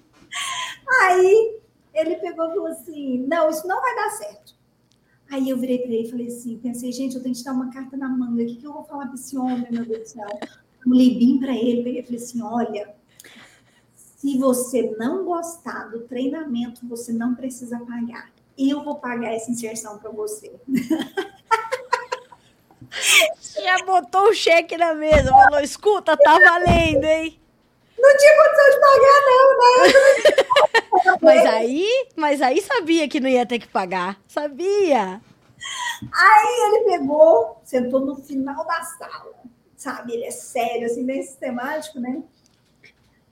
[1.01, 1.59] Aí
[1.93, 4.55] ele pegou e falou assim: não, isso não vai dar certo.
[5.31, 7.73] Aí eu virei para ele e falei assim: pensei, gente, eu tenho que dar uma
[7.73, 10.09] carta na manga, o que, que eu vou falar para esse homem, meu Deus do
[10.09, 10.29] céu?
[10.87, 12.95] Eu li bem para ele, peguei e falei assim: olha,
[13.97, 18.31] se você não gostar do treinamento, você não precisa pagar
[18.71, 20.53] eu vou pagar essa inserção para você.
[23.63, 27.41] Já botou o cheque na mesa, falou: escuta, tá valendo, hein?
[27.99, 31.19] Não tinha condição de pagar, não, né?
[31.23, 34.21] mas aí, mas aí sabia que não ia ter que pagar.
[34.27, 35.21] Sabia.
[36.13, 39.33] Aí ele pegou, sentou no final da sala,
[39.77, 40.15] sabe?
[40.15, 42.23] Ele é sério, assim, bem sistemático, né?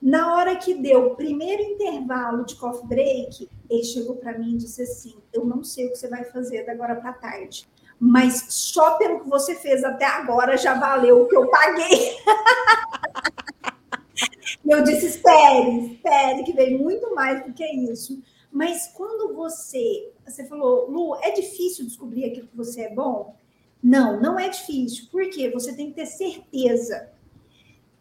[0.01, 4.57] Na hora que deu o primeiro intervalo de coffee break, ele chegou para mim e
[4.57, 7.65] disse assim: Eu não sei o que você vai fazer da agora para tarde,
[7.97, 12.17] mas só pelo que você fez até agora já valeu o que eu paguei.
[14.67, 18.21] eu disse: Espere, espere, que vem muito mais do que isso.
[18.51, 23.37] Mas quando você, você falou, Lu, é difícil descobrir aquilo que você é bom?
[23.81, 25.07] Não, não é difícil.
[25.09, 25.49] Por quê?
[25.49, 27.09] Você tem que ter certeza.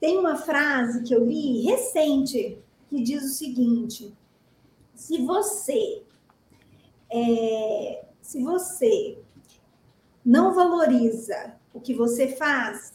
[0.00, 4.12] Tem uma frase que eu li recente que diz o seguinte:
[5.00, 6.02] se você
[7.10, 9.18] é, se você
[10.22, 12.92] não valoriza o que você faz,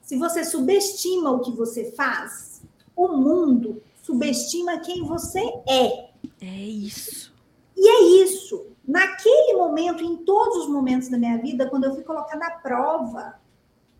[0.00, 2.62] se você subestima o que você faz,
[2.96, 6.08] o mundo subestima quem você é.
[6.40, 7.34] É isso.
[7.76, 8.66] E é isso.
[8.88, 13.38] Naquele momento, em todos os momentos da minha vida, quando eu fui colocada à prova,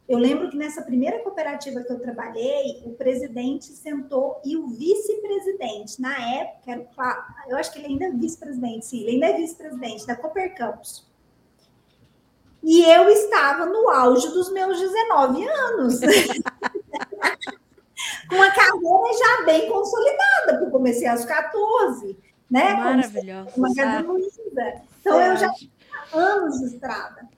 [0.09, 6.01] eu lembro que nessa primeira cooperativa que eu trabalhei, o presidente sentou e o vice-presidente,
[6.01, 6.87] na época, era o,
[7.51, 11.05] eu acho que ele ainda é vice-presidente, sim, ele ainda é vice-presidente da Cooper Campus.
[12.63, 16.01] E eu estava no auge dos meus 19 anos.
[18.29, 22.17] Com uma carreira já bem consolidada, porque eu comecei aos 14,
[22.51, 22.75] né?
[22.75, 23.51] Maravilhosa.
[23.57, 24.83] Uma Luísa.
[25.01, 25.71] Então, eu já tinha
[26.13, 27.29] anos de estrada.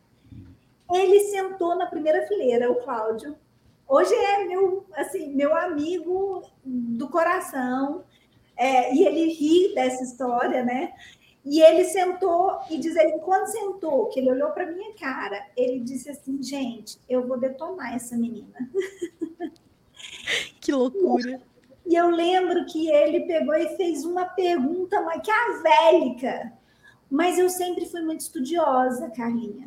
[0.92, 3.36] Ele sentou na primeira fileira, o Cláudio.
[3.86, 8.04] Hoje é meu, assim, meu amigo do coração.
[8.56, 10.92] É, e ele ri dessa história, né?
[11.44, 15.80] E ele sentou e diz ele quando sentou, que ele olhou para minha cara, ele
[15.80, 18.54] disse assim, gente, eu vou detonar essa menina.
[20.60, 21.40] Que loucura.
[21.86, 26.52] E eu lembro que ele pegou e fez uma pergunta maquiavélica.
[27.10, 29.66] Mas eu sempre fui muito estudiosa, Carlinha.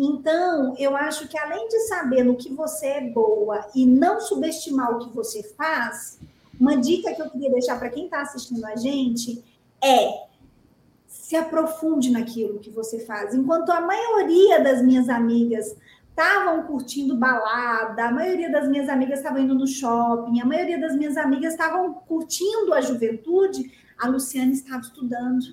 [0.00, 4.94] Então, eu acho que além de saber no que você é boa e não subestimar
[4.94, 6.20] o que você faz,
[6.58, 9.44] uma dica que eu queria deixar para quem está assistindo a gente
[9.82, 10.28] é
[11.08, 13.34] se aprofunde naquilo que você faz.
[13.34, 15.76] Enquanto a maioria das minhas amigas
[16.08, 20.94] estavam curtindo balada, a maioria das minhas amigas estavam indo no shopping, a maioria das
[20.94, 25.44] minhas amigas estavam curtindo a juventude, a Luciana estava estudando.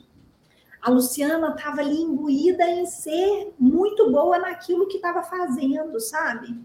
[0.86, 6.56] A Luciana estava ali imbuída em ser muito boa naquilo que estava fazendo, sabe?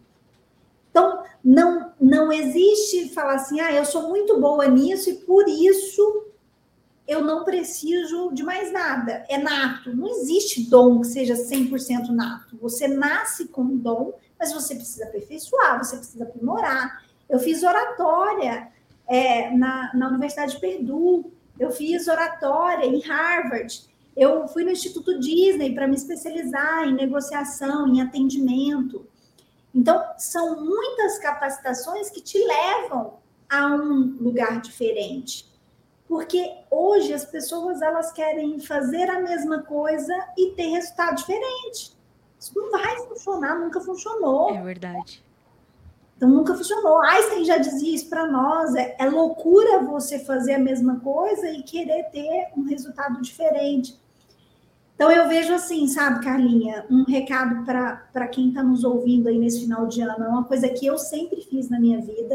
[0.90, 6.26] Então, não, não existe falar assim, ah, eu sou muito boa nisso e por isso
[7.08, 9.24] eu não preciso de mais nada.
[9.26, 9.96] É nato.
[9.96, 12.58] Não existe dom que seja 100% nato.
[12.60, 17.02] Você nasce com dom, mas você precisa aperfeiçoar, você precisa aprimorar.
[17.26, 18.68] Eu fiz oratória
[19.08, 23.89] é, na, na Universidade de Purdue, eu fiz oratória em Harvard.
[24.20, 29.06] Eu fui no Instituto Disney para me especializar em negociação, em atendimento.
[29.74, 33.14] Então, são muitas capacitações que te levam
[33.48, 35.50] a um lugar diferente.
[36.06, 41.96] Porque hoje as pessoas elas querem fazer a mesma coisa e ter resultado diferente.
[42.38, 44.54] Isso não vai funcionar, nunca funcionou.
[44.54, 45.24] É verdade.
[46.14, 47.00] Então nunca funcionou.
[47.00, 51.62] Einstein já dizia isso para nós: é, é, loucura você fazer a mesma coisa e
[51.62, 53.98] querer ter um resultado diferente.
[55.00, 59.62] Então, eu vejo assim, sabe, Carlinha, um recado para quem está nos ouvindo aí nesse
[59.62, 60.22] final de ano.
[60.22, 62.34] É uma coisa que eu sempre fiz na minha vida.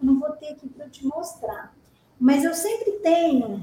[0.00, 1.76] Eu não vou ter aqui para te mostrar.
[2.18, 3.62] Mas eu sempre tenho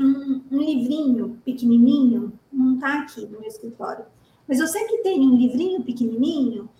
[0.00, 4.06] um, um livrinho pequenininho, não está aqui no meu escritório,
[4.48, 6.70] mas eu sempre tenho um livrinho pequenininho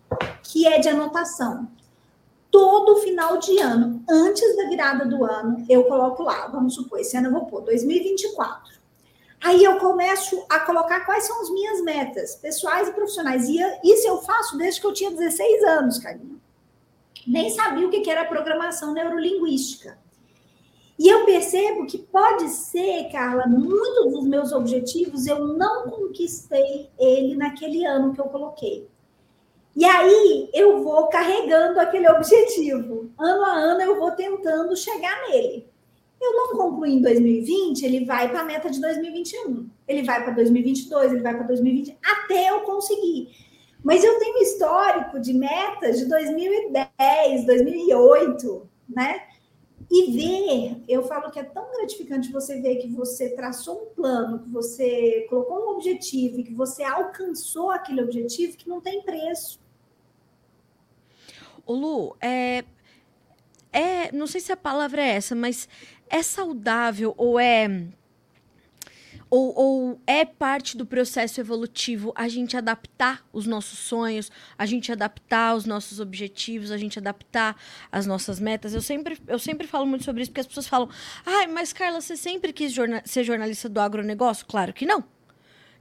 [0.42, 1.68] que é de anotação.
[2.50, 7.14] Todo final de ano, antes da virada do ano, eu coloco lá, vamos supor, esse
[7.14, 8.77] ano eu vou pôr 2024.
[9.40, 13.48] Aí eu começo a colocar quais são as minhas metas pessoais e profissionais.
[13.48, 16.38] E isso eu faço desde que eu tinha 16 anos, Carlinhos.
[17.26, 19.98] Nem sabia o que era programação neurolinguística.
[20.98, 27.36] E eu percebo que pode ser, Carla, muitos dos meus objetivos eu não conquistei ele
[27.36, 28.88] naquele ano que eu coloquei.
[29.76, 33.12] E aí eu vou carregando aquele objetivo.
[33.16, 35.67] Ano a ano eu vou tentando chegar nele
[36.20, 40.32] eu não concluí em 2020, ele vai para a meta de 2021, ele vai para
[40.32, 43.28] 2022, ele vai para 2020, até eu conseguir.
[43.82, 49.22] Mas eu tenho histórico de metas de 2010, 2008, né?
[49.90, 54.40] E ver, eu falo que é tão gratificante você ver que você traçou um plano,
[54.40, 59.58] que você colocou um objetivo, que você alcançou aquele objetivo que não tem preço.
[61.64, 62.64] O Lu, é,
[63.72, 65.68] é, não sei se a palavra é essa, mas
[66.10, 67.68] é saudável ou é
[69.30, 74.90] ou, ou, é parte do processo evolutivo a gente adaptar os nossos sonhos, a gente
[74.90, 77.54] adaptar os nossos objetivos, a gente adaptar
[77.92, 78.72] as nossas metas.
[78.72, 80.88] Eu sempre, eu sempre falo muito sobre isso, porque as pessoas falam:
[81.26, 84.46] ai, mas Carla, você sempre quis jorna ser jornalista do agronegócio?
[84.46, 85.04] Claro que não.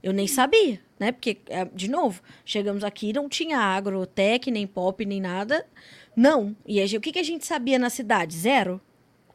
[0.02, 1.10] Eu nem sabia, né?
[1.10, 5.66] Porque, é, de novo, chegamos aqui não tinha agrotec, nem pop, nem nada.
[6.14, 6.54] Não.
[6.66, 8.36] E a, o que, que a gente sabia na cidade?
[8.36, 8.80] Zero.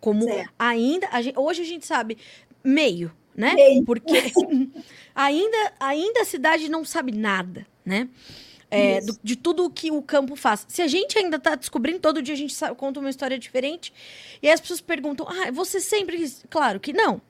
[0.04, 0.52] Como certo.
[0.60, 1.08] ainda.
[1.14, 2.18] A gente, hoje a gente sabe
[2.62, 3.54] meio, né?
[3.54, 3.86] Meio.
[3.86, 4.12] Porque
[5.16, 7.66] ainda, ainda a cidade não sabe nada.
[7.86, 8.10] né?
[8.70, 10.66] É, do, de tudo o que o campo faz.
[10.68, 13.94] Se a gente ainda está descobrindo, todo dia a gente sabe, conta uma história diferente,
[14.42, 16.30] e aí as pessoas perguntam: ah, você sempre.
[16.50, 17.22] Claro que não.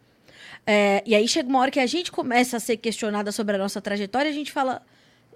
[0.65, 3.59] É, e aí chega uma hora que a gente começa a ser questionada sobre a
[3.59, 4.81] nossa trajetória, a gente fala,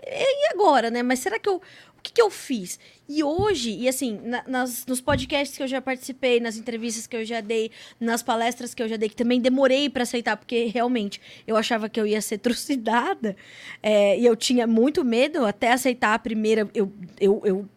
[0.03, 1.03] e agora, né?
[1.03, 1.61] Mas será que eu.
[2.07, 2.79] Que, que eu fiz?
[3.07, 7.17] E hoje, e assim, na, nas, nos podcasts que eu já participei, nas entrevistas que
[7.17, 10.65] eu já dei, nas palestras que eu já dei, que também demorei para aceitar, porque
[10.65, 13.35] realmente eu achava que eu ia ser trucidada,
[13.83, 16.69] é, e eu tinha muito medo até aceitar a primeira.
[16.73, 17.69] Eu, eu, eu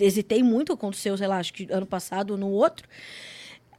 [0.00, 2.88] hesitei muito, aconteceu, sei lá, acho que ano passado ou no outro.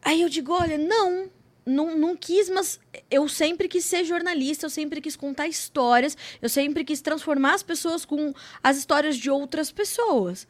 [0.01, 1.30] Aí eu digo, olha, não,
[1.68, 2.80] não, não quis, mas
[3.11, 7.63] eu sempre quis ser jornalista, eu sempre quis contar histórias, eu sempre quis transformar as
[7.63, 10.47] pessoas com as histórias de outras pessoas.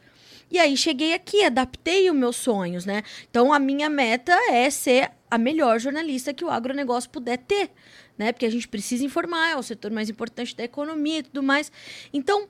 [0.49, 3.03] E aí cheguei aqui, adaptei os meus sonhos, né?
[3.29, 7.71] Então a minha meta é ser a melhor jornalista que o agronegócio puder ter,
[8.17, 8.31] né?
[8.31, 11.71] Porque a gente precisa informar, é o setor mais importante da economia e tudo mais.
[12.13, 12.47] Então,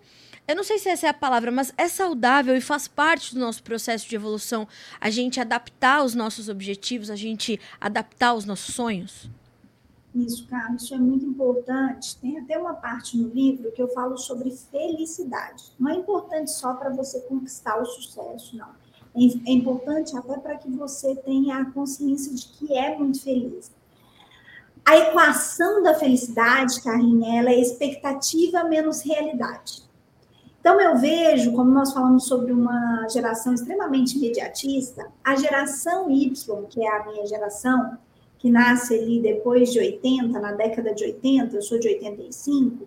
[0.47, 3.39] eu não sei se essa é a palavra, mas é saudável e faz parte do
[3.39, 4.67] nosso processo de evolução
[4.99, 9.29] a gente adaptar os nossos objetivos, a gente adaptar os nossos sonhos?
[10.15, 12.17] Isso, Carlos, isso é muito importante.
[12.17, 15.65] Tem até uma parte no livro que eu falo sobre felicidade.
[15.79, 18.69] Não é importante só para você conquistar o sucesso, não.
[19.15, 23.71] É, é importante até para que você tenha a consciência de que é muito feliz.
[24.85, 29.86] A equação da felicidade, Carlinha, ela é expectativa menos realidade.
[30.68, 36.86] Então, eu vejo, como nós falamos sobre uma geração extremamente imediatista, a geração Y, que
[36.86, 37.97] é a minha geração,
[38.38, 42.86] que nasce ali depois de 80, na década de 80, eu sou de 85,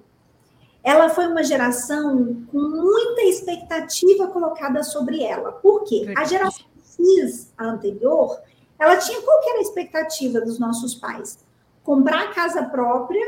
[0.84, 5.50] ela foi uma geração com muita expectativa colocada sobre ela.
[5.50, 6.12] Por quê?
[6.14, 8.42] A geração X, a anterior,
[8.78, 11.38] ela tinha qual era a expectativa dos nossos pais?
[11.82, 13.26] Comprar casa própria,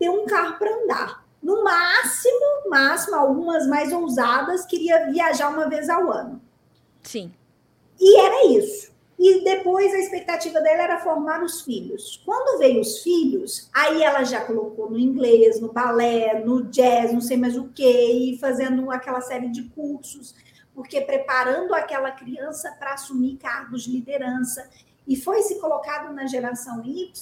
[0.00, 1.23] ter um carro para andar.
[1.44, 6.40] No máximo, máximo, algumas mais ousadas, queria viajar uma vez ao ano.
[7.02, 7.30] Sim.
[8.00, 8.94] E era isso.
[9.18, 12.22] E depois a expectativa dela era formar os filhos.
[12.24, 17.20] Quando veio os filhos, aí ela já colocou no inglês, no balé, no jazz, não
[17.20, 20.34] sei mais o quê, e fazendo aquela série de cursos,
[20.74, 24.66] porque preparando aquela criança para assumir cargos de liderança.
[25.06, 27.12] E foi se colocado na geração Y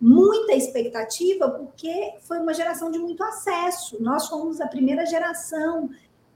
[0.00, 3.96] muita expectativa, porque foi uma geração de muito acesso.
[4.02, 5.90] Nós fomos a primeira geração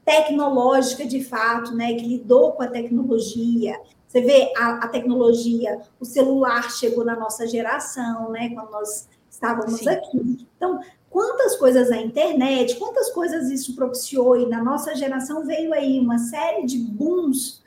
[0.04, 3.78] tecnológica, de fato, né, que lidou com a tecnologia.
[4.08, 9.80] Você vê a, a tecnologia, o celular chegou na nossa geração, né, quando nós estávamos
[9.80, 9.88] Sim.
[9.88, 10.46] aqui.
[10.56, 16.00] Então, quantas coisas a internet, quantas coisas isso propiciou, e na nossa geração veio aí
[16.00, 17.62] uma série de booms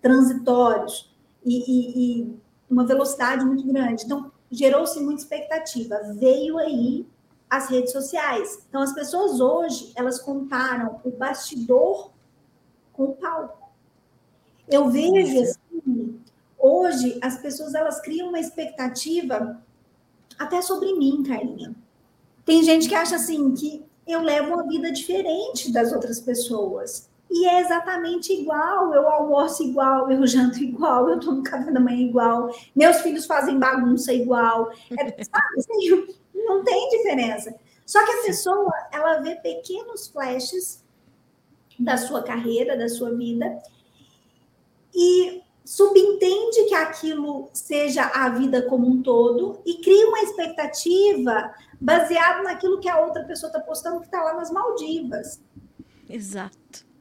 [0.00, 1.10] transitórios
[1.44, 2.36] e, e, e
[2.70, 4.04] uma velocidade muito grande.
[4.04, 5.98] Então, gerou-se muita expectativa.
[6.14, 7.06] Veio aí
[7.48, 8.62] as redes sociais.
[8.68, 12.12] Então, as pessoas hoje, elas comparam o bastidor
[12.92, 13.70] com o palco.
[14.68, 16.20] Eu vejo assim,
[16.58, 19.60] hoje as pessoas elas criam uma expectativa
[20.38, 21.74] até sobre mim, Carlinha.
[22.44, 27.10] Tem gente que acha assim que eu levo uma vida diferente das outras pessoas.
[27.34, 28.92] E é exatamente igual.
[28.92, 33.58] Eu almoço igual, eu janto igual, eu tomo café da manhã igual, meus filhos fazem
[33.58, 34.70] bagunça igual.
[34.90, 37.54] É, sabe, assim, não tem diferença.
[37.86, 40.84] Só que a pessoa, ela vê pequenos flashes
[41.78, 43.58] da sua carreira, da sua vida,
[44.94, 52.42] e subentende que aquilo seja a vida como um todo e cria uma expectativa baseada
[52.42, 55.40] naquilo que a outra pessoa está postando que está lá nas Maldivas.
[56.10, 56.91] Exato.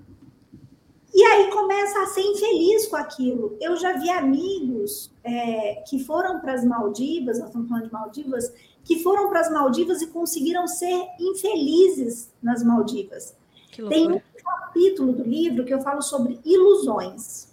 [1.14, 3.58] E aí começa a ser infeliz com aquilo.
[3.60, 8.54] Eu já vi amigos é, que foram para as Maldivas, nós estamos falando de Maldivas,
[8.84, 13.36] que foram para as Maldivas e conseguiram ser infelizes nas Maldivas.
[13.90, 17.52] Tem um capítulo do livro que eu falo sobre ilusões.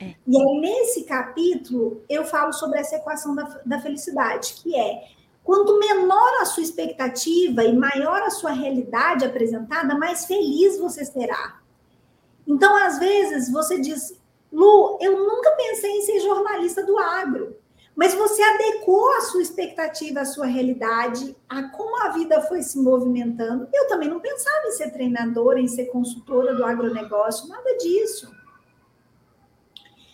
[0.00, 0.14] É.
[0.26, 5.08] E aí, nesse capítulo, eu falo sobre essa equação da, da felicidade, que é
[5.42, 11.60] quanto menor a sua expectativa e maior a sua realidade apresentada, mais feliz você será.
[12.46, 14.18] Então, às vezes, você diz,
[14.52, 17.56] Lu, eu nunca pensei em ser jornalista do agro,
[17.96, 22.78] mas você adequou a sua expectativa, a sua realidade, a como a vida foi se
[22.78, 23.68] movimentando.
[23.72, 28.34] Eu também não pensava em ser treinadora, em ser consultora do agronegócio, nada disso.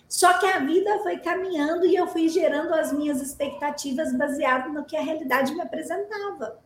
[0.06, 4.84] Só que a vida foi caminhando e eu fui gerando as minhas expectativas baseado no
[4.84, 6.58] que a realidade me apresentava.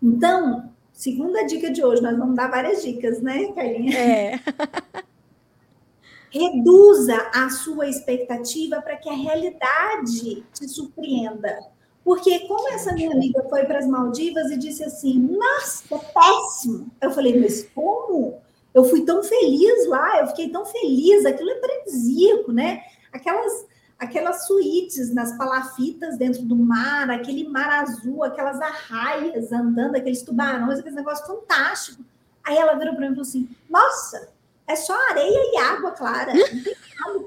[0.00, 3.98] Então, Segunda dica de hoje, nós vamos dar várias dicas, né, Carlinha?
[3.98, 4.40] É.
[6.30, 11.58] Reduza a sua expectativa para que a realidade te surpreenda.
[12.04, 16.90] Porque como essa minha amiga foi para as Maldivas e disse assim, nossa, péssimo.
[17.00, 18.40] Eu falei, mas como?
[18.74, 22.82] Eu fui tão feliz lá, eu fiquei tão feliz, aquilo é paradisíaco, né?
[23.12, 23.66] Aquelas
[24.02, 30.80] aquelas suítes nas palafitas dentro do mar, aquele mar azul, aquelas arraias andando, aqueles tubarões,
[30.80, 32.04] aquele negócio fantástico.
[32.42, 34.32] Aí ela virou para mim e falou assim: Nossa,
[34.66, 37.24] é só areia e água clara, não tem nada.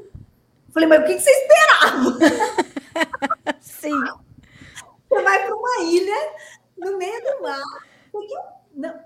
[0.74, 2.18] Falei, mas o que você esperava?
[3.62, 4.02] Sim.
[5.10, 6.34] Você vai para uma ilha
[6.78, 7.62] no meio do mar.
[8.12, 8.42] Porque eu
[8.76, 9.00] não,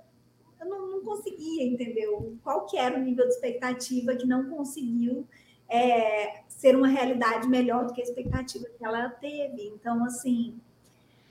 [0.59, 2.36] eu não, não conseguia, entendeu?
[2.43, 5.28] Qual que era o nível de expectativa que não conseguiu
[5.70, 9.66] é, ser uma realidade melhor do que a expectativa que ela teve.
[9.68, 10.60] Então, assim,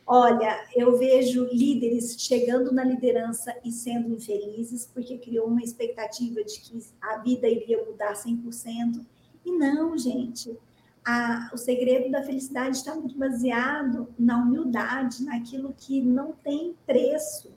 [0.07, 6.59] olha, eu vejo líderes chegando na liderança e sendo infelizes porque criou uma expectativa de
[6.61, 9.05] que a vida iria mudar 100%.
[9.45, 10.59] E não, gente.
[11.05, 17.53] A, o segredo da felicidade está muito baseado na humildade, naquilo que não tem preço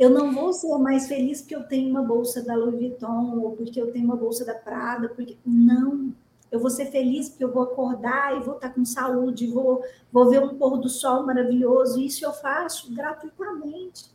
[0.00, 3.54] eu não vou ser mais feliz porque eu tenho uma bolsa da Louis Vuitton ou
[3.54, 6.14] porque eu tenho uma bolsa da Prada, porque não.
[6.50, 10.28] Eu vou ser feliz porque eu vou acordar e vou estar com saúde, vou, vou
[10.28, 12.00] ver um pôr do sol maravilhoso.
[12.00, 14.10] Isso eu faço gratuitamente.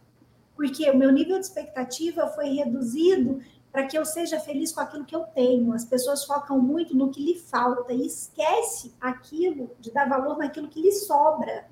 [0.55, 5.03] Porque o meu nível de expectativa foi reduzido para que eu seja feliz com aquilo
[5.03, 5.73] que eu tenho.
[5.73, 10.69] As pessoas focam muito no que lhe falta e esquece aquilo de dar valor naquilo
[10.69, 11.67] que lhe sobra.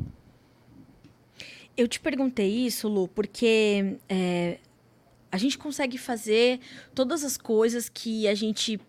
[1.76, 4.59] Eu te perguntei isso, Lu, porque é,
[5.32, 6.59] a gente consegue fazer
[6.93, 8.80] todas as coisas que a gente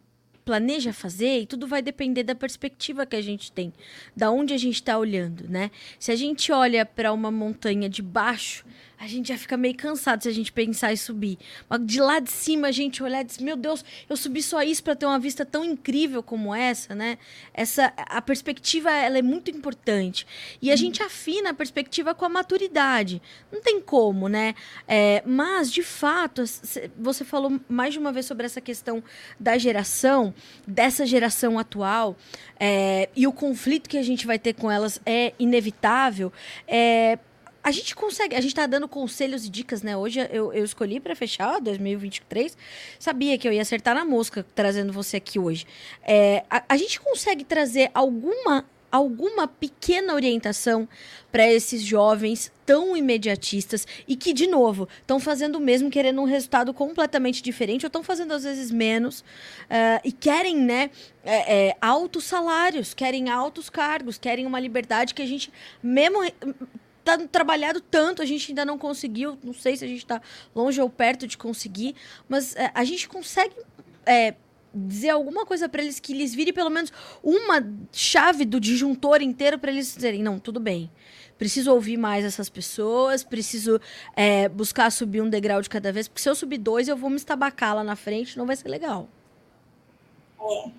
[0.44, 3.72] planeja fazer e tudo vai depender da perspectiva que a gente tem,
[4.14, 5.70] da onde a gente está olhando, né?
[5.98, 8.64] Se a gente olha para uma montanha de baixo,
[9.04, 11.38] a gente já fica meio cansado se a gente pensar em subir.
[11.68, 14.62] Mas de lá de cima a gente olhar e dizer, meu Deus, eu subi só
[14.62, 17.18] isso para ter uma vista tão incrível como essa, né?
[17.52, 20.26] Essa a perspectiva ela é muito importante
[20.60, 20.78] e a uhum.
[20.78, 23.20] gente afina a perspectiva com a maturidade.
[23.52, 24.54] Não tem como, né?
[24.88, 26.42] É, mas de fato
[26.96, 29.04] você falou mais de uma vez sobre essa questão
[29.38, 30.34] da geração,
[30.66, 32.16] dessa geração atual
[32.58, 36.32] é, e o conflito que a gente vai ter com elas é inevitável.
[36.66, 37.18] É,
[37.64, 39.96] a gente consegue, a gente tá dando conselhos e dicas, né?
[39.96, 42.54] Hoje eu, eu escolhi para fechar 2023.
[42.98, 45.66] Sabia que eu ia acertar na mosca trazendo você aqui hoje.
[46.02, 50.88] É, a, a gente consegue trazer alguma alguma pequena orientação
[51.32, 56.24] para esses jovens tão imediatistas e que, de novo, estão fazendo o mesmo, querendo um
[56.24, 60.90] resultado completamente diferente, ou estão fazendo às vezes menos, uh, e querem, né,
[61.24, 65.50] é, é, altos salários, querem altos cargos, querem uma liberdade que a gente,
[65.82, 66.22] mesmo
[67.04, 69.38] tá trabalhado tanto, a gente ainda não conseguiu.
[69.42, 70.20] Não sei se a gente está
[70.54, 71.94] longe ou perto de conseguir,
[72.28, 73.54] mas é, a gente consegue
[74.06, 74.34] é,
[74.74, 76.92] dizer alguma coisa para eles que lhes vire pelo menos
[77.22, 80.90] uma chave do disjuntor inteiro para eles dizerem: não, tudo bem.
[81.36, 83.80] Preciso ouvir mais essas pessoas, preciso
[84.14, 87.10] é, buscar subir um degrau de cada vez, porque se eu subir dois, eu vou
[87.10, 89.08] me estabacar lá na frente, não vai ser legal.
[90.40, 90.70] É.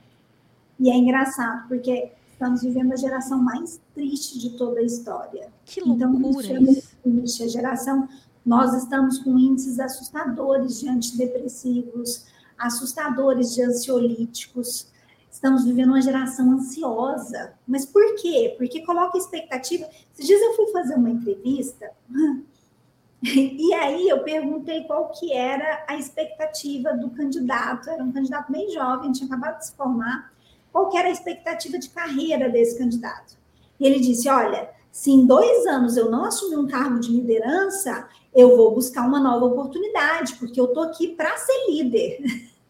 [0.79, 2.09] E é engraçado, porque
[2.45, 5.51] estamos vivendo a geração mais triste de toda a história.
[5.65, 6.95] Que então, loucura então, isso.
[7.01, 7.43] triste.
[7.43, 8.07] A geração,
[8.45, 12.25] nós estamos com índices assustadores de antidepressivos,
[12.57, 14.87] assustadores de ansiolíticos.
[15.31, 17.53] Estamos vivendo uma geração ansiosa.
[17.67, 18.53] Mas por quê?
[18.57, 19.87] Porque coloca expectativa.
[20.13, 21.91] Esses dias eu fui fazer uma entrevista
[23.23, 27.89] e aí eu perguntei qual que era a expectativa do candidato.
[27.89, 30.34] Era um candidato bem jovem, tinha acabado de se formar
[30.75, 33.37] qual era a expectativa de carreira desse candidato.
[33.79, 38.09] E ele disse: olha, se em dois anos eu não assumir um cargo de liderança,
[38.33, 42.19] eu vou buscar uma nova oportunidade, porque eu estou aqui para ser líder.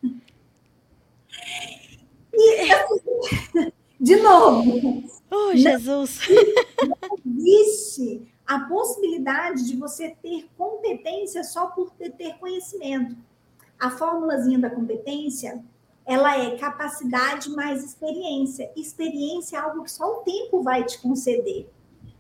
[2.38, 5.04] E, assim, de novo.
[5.32, 6.20] Oh, Jesus!
[6.78, 13.16] Não existe a possibilidade de você ter competência só por ter, ter conhecimento.
[13.80, 15.64] A fórmulazinha da competência
[16.06, 18.72] ela é capacidade mais experiência.
[18.76, 21.68] Experiência é algo que só o tempo vai te conceder.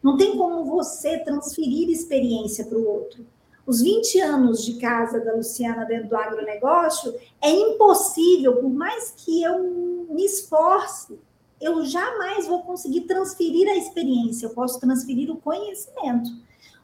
[0.02, 3.26] Não tem como você transferir experiência para o outro.
[3.66, 9.42] Os 20 anos de casa da Luciana dentro do agronegócio é impossível, por mais que
[9.42, 11.20] eu me esforce,
[11.60, 16.30] eu jamais vou conseguir transferir a experiência, eu posso transferir o conhecimento.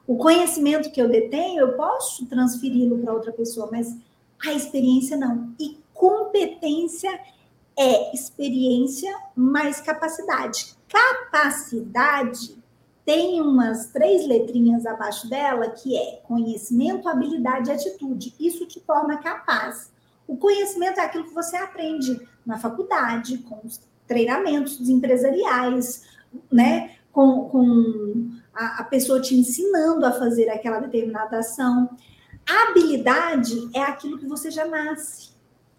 [0.07, 3.95] O conhecimento que eu detenho, eu posso transferi-lo para outra pessoa, mas
[4.43, 5.53] a experiência não.
[5.59, 7.11] E competência
[7.77, 10.75] é experiência mais capacidade.
[10.89, 12.57] Capacidade
[13.05, 18.33] tem umas três letrinhas abaixo dela que é conhecimento, habilidade e atitude.
[18.39, 19.91] Isso te torna capaz.
[20.27, 26.03] O conhecimento é aquilo que você aprende na faculdade, com os treinamentos empresariais,
[26.51, 26.95] né?
[27.11, 31.95] com, com a, a pessoa te ensinando a fazer aquela determinada ação.
[32.49, 35.30] A habilidade é aquilo que você já nasce.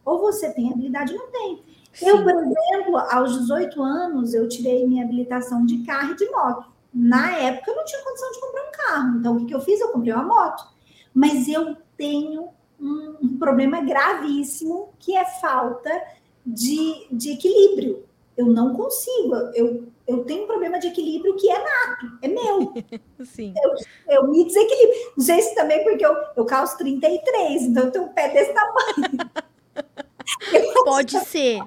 [0.04, 1.62] Ou você tem habilidade ou não tem.
[1.92, 2.06] Sim.
[2.06, 6.72] Eu, por exemplo, aos 18 anos, eu tirei minha habilitação de carro e de moto.
[6.92, 9.18] Na época, eu não tinha condição de comprar um carro.
[9.18, 9.80] Então, o que, eu fiz?
[9.80, 10.66] Eu comprei uma moto.
[11.14, 12.48] Mas eu tenho
[12.80, 15.90] um, um problema gravíssimo, que é falta
[16.44, 18.04] de, de equilíbrio.
[18.36, 19.34] Eu não consigo.
[19.54, 22.72] Eu, eu tenho um problema de equilíbrio que é nato, é meu.
[23.24, 23.54] Sim.
[23.62, 24.94] Eu, eu me desequilibro.
[25.16, 28.52] Não sei se também porque eu, eu calço 33, então eu tenho um pé desse
[28.52, 29.30] tamanho.
[30.84, 31.62] Pode ser.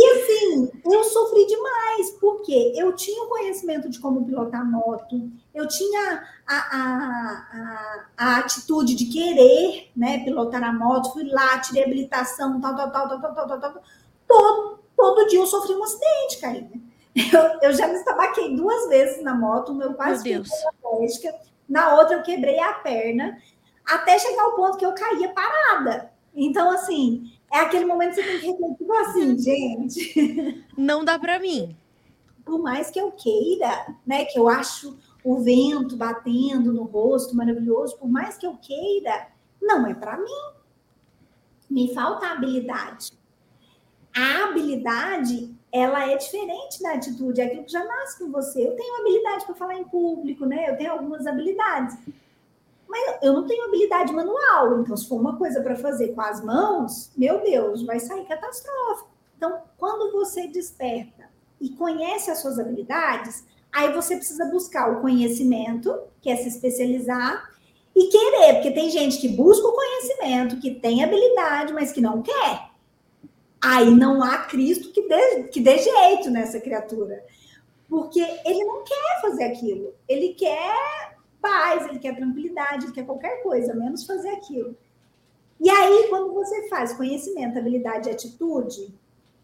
[0.00, 5.66] E assim, eu sofri demais, porque eu tinha o conhecimento de como pilotar moto, eu
[5.66, 11.82] tinha a, a, a, a, atitude de querer né, pilotar a moto, fui lá, tirei
[11.82, 13.82] habilitação, tal, tal, tal, tal, tal, tal, tal, tal.
[14.28, 16.88] Todo, todo dia eu sofri um acidente, Karina.
[17.16, 20.50] Eu, eu já me estabaquei duas vezes na moto, meu quase meu Deus.
[21.68, 23.36] Na outra eu quebrei a perna,
[23.84, 26.12] até chegar ao ponto que eu caía parada.
[26.40, 30.64] Então, assim, é aquele momento que você tem que refletir tipo assim, gente.
[30.76, 31.76] Não dá para mim.
[32.44, 34.24] Por mais que eu queira, né?
[34.24, 39.28] Que eu acho o vento batendo no rosto maravilhoso, por mais que eu queira,
[39.60, 40.52] não é para mim.
[41.68, 43.12] Me falta a habilidade.
[44.14, 48.66] A habilidade, ela é diferente da atitude, é aquilo que já nasce com você.
[48.66, 50.70] Eu tenho habilidade para falar em público, né?
[50.70, 51.98] Eu tenho algumas habilidades.
[52.88, 56.42] Mas eu não tenho habilidade manual, então se for uma coisa para fazer com as
[56.42, 59.10] mãos, meu Deus, vai sair catastrófico.
[59.36, 61.28] Então, quando você desperta
[61.60, 67.50] e conhece as suas habilidades, aí você precisa buscar o conhecimento, que é se especializar,
[67.94, 72.22] e querer, porque tem gente que busca o conhecimento, que tem habilidade, mas que não
[72.22, 72.68] quer.
[73.60, 77.24] Aí não há Cristo que dê, que dê jeito nessa criatura.
[77.88, 79.94] Porque ele não quer fazer aquilo.
[80.06, 81.07] Ele quer
[81.40, 84.76] paz, ele quer tranquilidade, ele quer qualquer coisa, menos fazer aquilo.
[85.60, 88.94] E aí, quando você faz conhecimento, habilidade e atitude,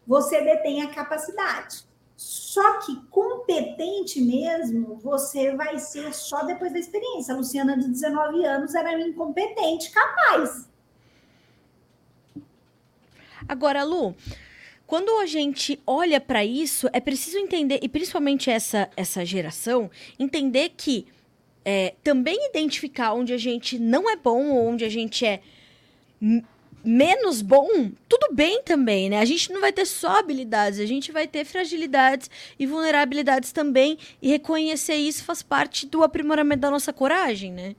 [0.07, 1.83] você detém a capacidade.
[2.15, 7.33] Só que competente mesmo, você vai ser só depois da experiência.
[7.33, 10.69] A Luciana, de 19 anos, era incompetente, capaz.
[13.47, 14.15] Agora, Lu,
[14.87, 20.69] quando a gente olha para isso, é preciso entender, e principalmente essa, essa geração, entender
[20.77, 21.07] que
[21.65, 25.41] é, também identificar onde a gente não é bom ou onde a gente é
[26.83, 29.19] menos bom, tudo bem também, né?
[29.19, 33.97] A gente não vai ter só habilidades, a gente vai ter fragilidades e vulnerabilidades também,
[34.21, 37.75] e reconhecer isso faz parte do aprimoramento da nossa coragem, né?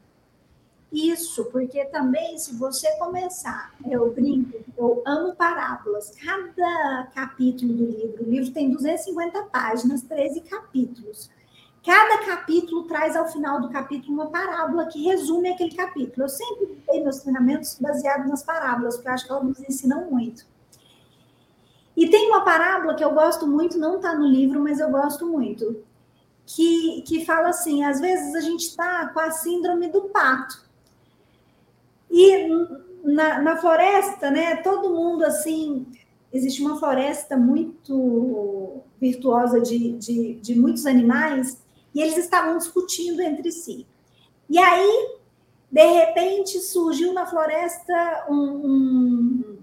[0.93, 6.13] Isso, porque também, se você começar, eu brinco, eu amo parábolas.
[6.25, 11.29] Cada capítulo do livro, o livro tem 250 páginas, 13 capítulos.
[11.87, 16.25] Cada capítulo traz ao final do capítulo uma parábola que resume aquele capítulo.
[16.25, 20.11] Eu sempre dei meus treinamentos baseados nas parábolas, porque eu acho que elas nos ensinam
[20.11, 20.45] muito.
[21.97, 25.29] E tem uma parábola que eu gosto muito, não está no livro, mas eu gosto
[25.29, 25.81] muito,
[26.45, 30.67] que, que fala assim: às vezes a gente está com a síndrome do pato.
[32.11, 32.49] E
[33.05, 35.87] na, na floresta, né, todo mundo assim,
[36.33, 41.65] existe uma floresta muito virtuosa de, de, de muitos animais,
[41.97, 43.87] e eles estavam discutindo entre si.
[44.51, 45.17] E aí,
[45.73, 49.59] de repente, surgiu na floresta um, um,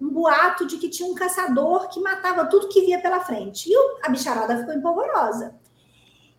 [0.00, 3.70] um boato de que tinha um caçador que matava tudo que via pela frente.
[3.70, 5.54] E a bicharada ficou empolvorosa.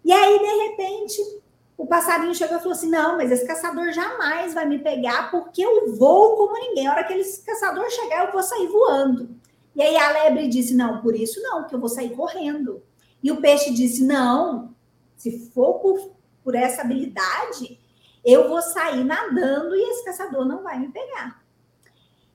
[0.03, 1.41] E aí, de repente,
[1.77, 5.61] o passarinho chegou e falou assim: Não, mas esse caçador jamais vai me pegar porque
[5.61, 6.87] eu vou como ninguém.
[6.87, 9.29] A hora que esse caçador chegar, eu vou sair voando.
[9.73, 12.83] E aí a lebre disse: Não, por isso não, porque eu vou sair correndo.
[13.23, 14.75] E o peixe disse: Não,
[15.19, 16.11] se for por,
[16.43, 17.79] por essa habilidade,
[18.25, 21.43] eu vou sair nadando e esse caçador não vai me pegar.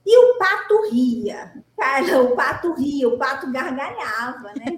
[0.05, 4.77] E o pato ria, cara, o pato ria, o pato gargalhava, né?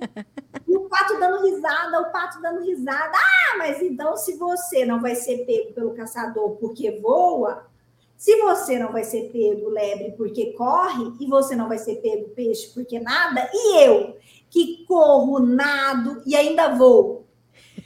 [0.65, 3.11] E o pato dando risada, o pato dando risada.
[3.13, 7.67] Ah, mas então se você não vai ser pego pelo caçador porque voa,
[8.15, 12.29] se você não vai ser pego lebre porque corre, e você não vai ser pego
[12.29, 14.17] peixe porque nada, e eu
[14.49, 17.26] que corro, nado e ainda vou,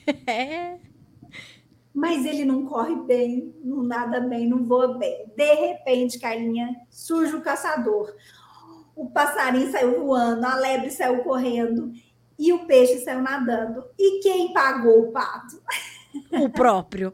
[0.28, 0.78] é.
[1.93, 5.26] Mas ele não corre bem, não nada bem, não voa bem.
[5.36, 8.14] De repente, Carlinha, surge o caçador.
[8.95, 11.91] O passarinho saiu voando, a lebre saiu correndo
[12.39, 13.84] e o peixe saiu nadando.
[13.99, 15.62] E quem pagou o pato?
[16.32, 17.14] O próprio.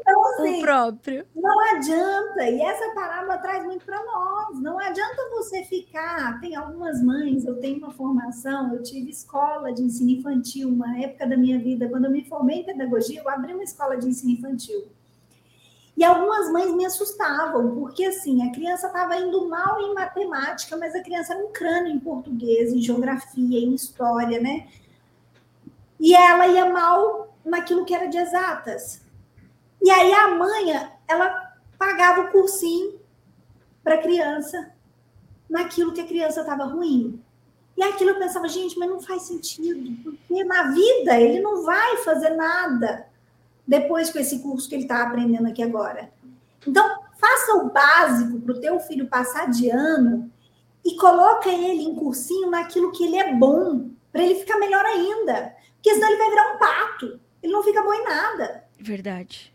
[0.00, 1.26] Então, assim, o próprio.
[1.34, 4.60] Não adianta, e essa parábola traz muito para nós.
[4.60, 6.40] Não adianta você ficar.
[6.40, 11.26] Tem algumas mães, eu tenho uma formação, eu tive escola de ensino infantil, uma época
[11.26, 14.32] da minha vida, quando eu me formei em pedagogia, eu abri uma escola de ensino
[14.32, 14.86] infantil.
[15.96, 20.94] E algumas mães me assustavam, porque assim, a criança estava indo mal em matemática, mas
[20.94, 24.68] a criança era um crânio em português, em geografia, em história, né?
[26.00, 29.02] E ela ia mal naquilo que era de exatas.
[29.82, 33.00] E aí a mãe, ela pagava o cursinho
[33.82, 34.72] para a criança
[35.50, 37.20] naquilo que a criança estava ruim.
[37.76, 41.96] E aquilo eu pensava, gente, mas não faz sentido, porque na vida ele não vai
[41.98, 43.06] fazer nada
[43.66, 46.12] depois com esse curso que ele está aprendendo aqui agora.
[46.66, 50.30] Então, faça o básico para o teu filho passar de ano
[50.84, 55.54] e coloca ele em cursinho naquilo que ele é bom, para ele ficar melhor ainda.
[55.74, 57.20] Porque senão ele vai virar um pato.
[57.42, 58.64] Ele não fica bom em nada.
[58.78, 59.51] Verdade.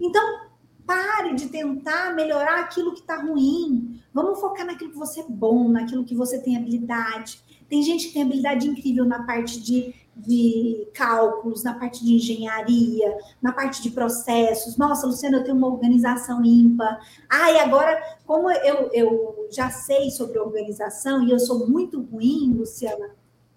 [0.00, 0.50] Então,
[0.86, 4.00] pare de tentar melhorar aquilo que está ruim.
[4.12, 7.40] Vamos focar naquilo que você é bom, naquilo que você tem habilidade.
[7.68, 13.16] Tem gente que tem habilidade incrível na parte de, de cálculos, na parte de engenharia,
[13.40, 14.76] na parte de processos.
[14.76, 17.00] Nossa, Luciana, eu tenho uma organização ímpar.
[17.28, 22.52] Ah, e agora, como eu, eu já sei sobre organização e eu sou muito ruim,
[22.52, 23.10] Luciana,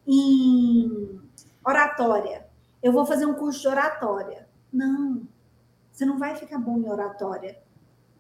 [0.06, 1.20] em
[1.66, 2.46] oratória.
[2.84, 4.48] Eu vou fazer um curso de oratória.
[4.72, 5.22] Não,
[5.94, 7.58] você não vai ficar bom em oratória.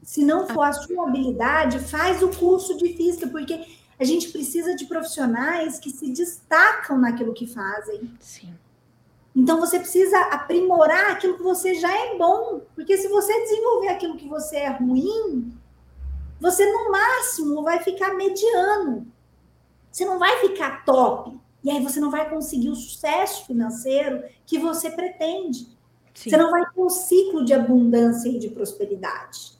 [0.03, 3.65] Se não for a sua habilidade, faz o curso de física, porque
[3.99, 8.13] a gente precisa de profissionais que se destacam naquilo que fazem.
[8.19, 8.53] Sim.
[9.35, 14.17] Então você precisa aprimorar aquilo que você já é bom, porque se você desenvolver aquilo
[14.17, 15.51] que você é ruim,
[16.39, 19.07] você no máximo vai ficar mediano.
[19.91, 21.39] Você não vai ficar top.
[21.63, 25.73] E aí você não vai conseguir o sucesso financeiro que você pretende.
[26.13, 26.29] Sim.
[26.29, 29.53] Você não vai ter um ciclo de abundância e de prosperidade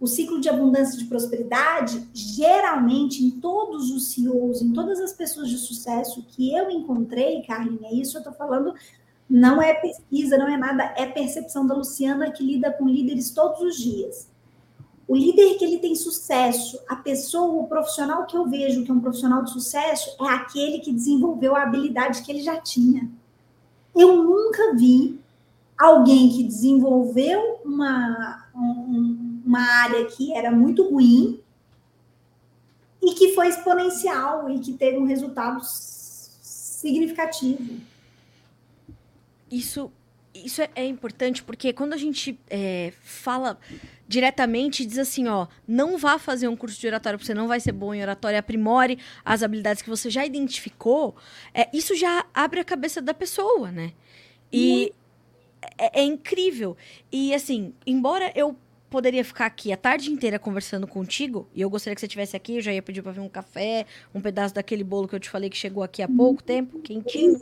[0.00, 5.12] o ciclo de abundância e de prosperidade, geralmente em todos os CEOs, em todas as
[5.12, 8.74] pessoas de sucesso que eu encontrei, Carlinha, isso eu estou falando,
[9.28, 13.60] não é pesquisa, não é nada, é percepção da Luciana que lida com líderes todos
[13.60, 14.28] os dias.
[15.06, 18.94] O líder que ele tem sucesso, a pessoa, o profissional que eu vejo que é
[18.94, 23.10] um profissional de sucesso, é aquele que desenvolveu a habilidade que ele já tinha.
[23.96, 25.18] Eu nunca vi
[25.78, 31.40] alguém que desenvolveu uma, um, uma área que era muito ruim
[33.00, 37.80] e que foi exponencial e que teve um resultado significativo.
[39.50, 39.90] Isso,
[40.34, 43.58] isso é, é importante porque quando a gente é, fala
[44.08, 47.60] diretamente diz assim, ó, não vá fazer um curso de oratória, porque você não vai
[47.60, 51.14] ser bom em oratória, aprimore as habilidades que você já identificou,
[51.52, 53.92] é, isso já abre a cabeça da pessoa, né?
[54.50, 54.94] E
[55.76, 56.76] é, é, incrível.
[57.10, 58.56] E assim, embora eu
[58.90, 62.56] poderia ficar aqui a tarde inteira conversando contigo, e eu gostaria que você estivesse aqui,
[62.56, 63.84] eu já ia pedir para ver um café,
[64.14, 67.38] um pedaço daquele bolo que eu te falei que chegou aqui há pouco tempo, quentinho.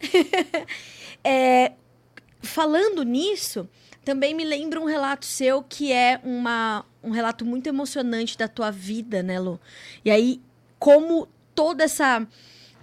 [1.24, 1.72] é,
[2.42, 3.68] falando nisso,
[4.04, 8.70] também me lembra um relato seu que é uma, um relato muito emocionante da tua
[8.70, 9.58] vida, né, Lu?
[10.04, 10.42] E aí,
[10.78, 12.26] como toda essa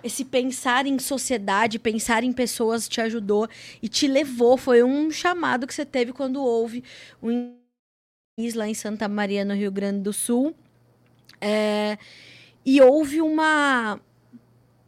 [0.03, 3.47] esse pensar em sociedade, pensar em pessoas te ajudou
[3.81, 6.83] e te levou, foi um chamado que você teve quando houve
[7.21, 7.57] um
[8.55, 10.55] lá em Santa Maria, no Rio Grande do Sul.
[11.41, 11.97] É,
[12.65, 13.99] e houve uma,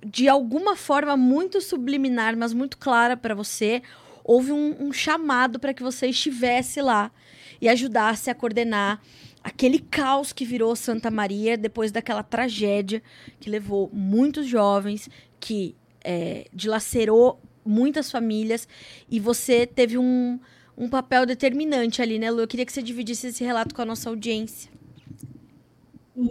[0.06, 3.82] de alguma forma muito subliminar, mas muito clara para você,
[4.24, 7.12] houve um, um chamado para que você estivesse lá
[7.60, 9.02] e ajudasse a coordenar
[9.44, 13.02] aquele caos que virou Santa Maria depois daquela tragédia
[13.40, 18.68] que levou muitos jovens, que é, dilacerou muitas famílias
[19.10, 20.40] e você teve um,
[20.78, 22.42] um papel determinante ali, né, Lu?
[22.42, 24.72] Eu queria que você dividisse esse relato com a nossa audiência.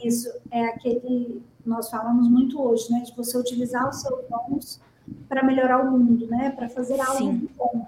[0.04, 4.80] Isso, é aquele nós falamos muito hoje, né, de você utilizar os seus dons
[5.28, 7.48] para melhorar o mundo, né, para fazer algo Sim.
[7.56, 7.86] bom.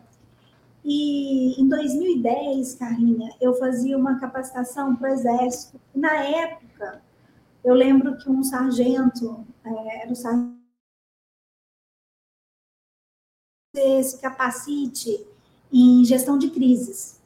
[0.84, 5.80] E em 2010, Carlinha, eu fazia uma capacitação para o Exército.
[5.94, 7.02] Na época,
[7.64, 10.60] eu lembro que um sargento, é, era o sargento,
[14.02, 15.26] se capacite
[15.72, 17.20] em gestão de crises,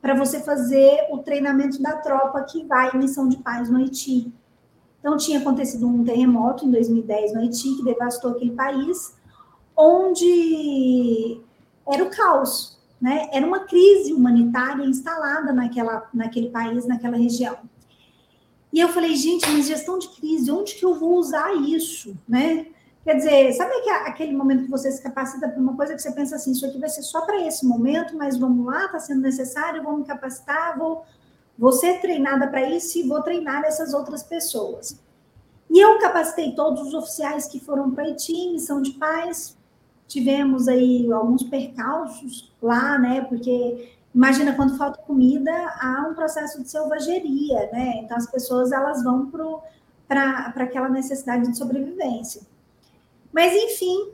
[0.00, 4.32] para você fazer o treinamento da tropa que vai em missão de paz no Haiti.
[5.00, 9.16] Então, tinha acontecido um terremoto em 2010 no Haiti, que devastou aquele país,
[9.76, 11.40] onde
[11.86, 13.28] era o caos, né?
[13.32, 17.56] Era uma crise humanitária instalada naquela, naquele país, naquela região.
[18.72, 22.66] E eu falei, gente, mas gestão de crise, onde que eu vou usar isso, né?
[23.04, 23.72] Quer dizer, sabe
[24.04, 26.76] aquele momento que você se capacita para uma coisa que você pensa assim, isso aqui
[26.76, 30.76] vai ser só para esse momento, mas vamos lá, está sendo necessário, vou me capacitar,
[30.76, 31.04] vou,
[31.56, 35.00] vou ser treinada para isso e vou treinar essas outras pessoas.
[35.70, 39.55] E eu capacitei todos os oficiais que foram para Haiti, missão de paz.
[40.08, 43.22] Tivemos aí alguns percalços lá, né?
[43.22, 48.00] Porque imagina quando falta comida, há um processo de selvageria, né?
[48.02, 49.30] Então as pessoas elas vão
[50.06, 52.42] para aquela necessidade de sobrevivência.
[53.32, 54.12] Mas enfim,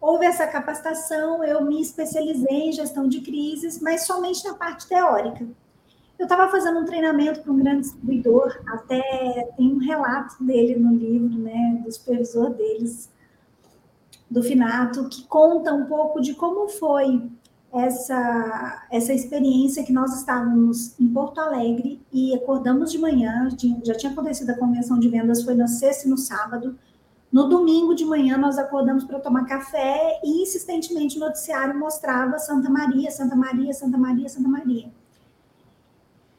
[0.00, 5.46] houve essa capacitação, eu me especializei em gestão de crises, mas somente na parte teórica.
[6.18, 10.92] Eu estava fazendo um treinamento para um grande distribuidor, até tem um relato dele no
[10.92, 13.08] livro, né, do supervisor deles,
[14.30, 17.22] do Finato, que conta um pouco de como foi
[17.72, 23.48] essa, essa experiência que nós estávamos em Porto Alegre e acordamos de manhã,
[23.84, 26.78] já tinha acontecido a convenção de vendas, foi na sexta e no sábado.
[27.30, 32.70] No domingo de manhã, nós acordamos para tomar café e insistentemente o noticiário mostrava Santa
[32.70, 34.90] Maria, Santa Maria, Santa Maria, Santa Maria.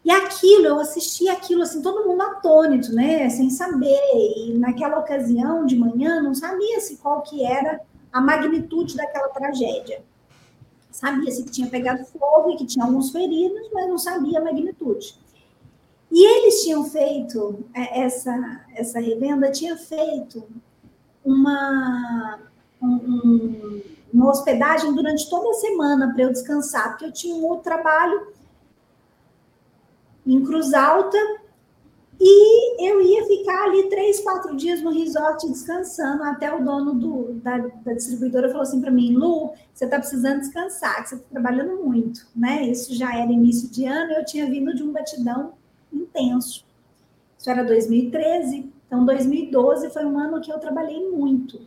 [0.09, 3.29] E aquilo, eu assisti aquilo assim, todo mundo atônito, né?
[3.29, 4.01] Sem saber.
[4.37, 7.79] E naquela ocasião de manhã, não sabia-se qual que era
[8.11, 10.01] a magnitude daquela tragédia.
[10.89, 15.13] Sabia-se que tinha pegado fogo e que tinha alguns feridos, mas não sabia a magnitude.
[16.11, 20.43] E eles tinham feito, é, essa, essa revenda tinha feito
[21.23, 22.39] uma,
[22.81, 23.79] um,
[24.11, 28.38] uma hospedagem durante toda a semana para eu descansar, porque eu tinha um outro trabalho
[30.33, 31.17] em Cruz Alta,
[32.21, 37.33] e eu ia ficar ali três, quatro dias no resort descansando, até o dono do,
[37.35, 41.27] da, da distribuidora falou assim para mim, Lu, você está precisando descansar, que você está
[41.29, 42.63] trabalhando muito, né?
[42.63, 45.53] Isso já era início de ano, eu tinha vindo de um batidão
[45.93, 46.65] intenso.
[47.37, 51.61] Isso era 2013, então 2012 foi um ano que eu trabalhei muito.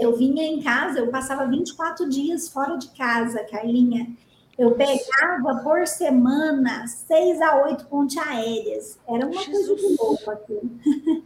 [0.00, 4.16] Eu vinha em casa, eu passava 24 dias fora de casa, Carlinha,
[4.58, 8.98] eu pegava por semana seis a oito pontes aéreas.
[9.08, 9.66] Era uma Jesus.
[9.68, 10.70] coisa de louco aquilo.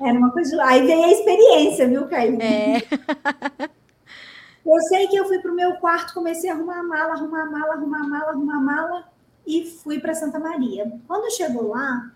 [0.00, 0.60] Era uma coisa de.
[0.60, 2.42] Aí veio a experiência, viu, Carlinhos?
[2.42, 2.82] É.
[4.64, 7.42] Eu sei que eu fui para o meu quarto, comecei a arrumar a mala, arrumar
[7.42, 9.04] a mala, arrumar a mala, arrumar a mala
[9.46, 10.92] e fui para Santa Maria.
[11.06, 12.12] Quando chegou lá,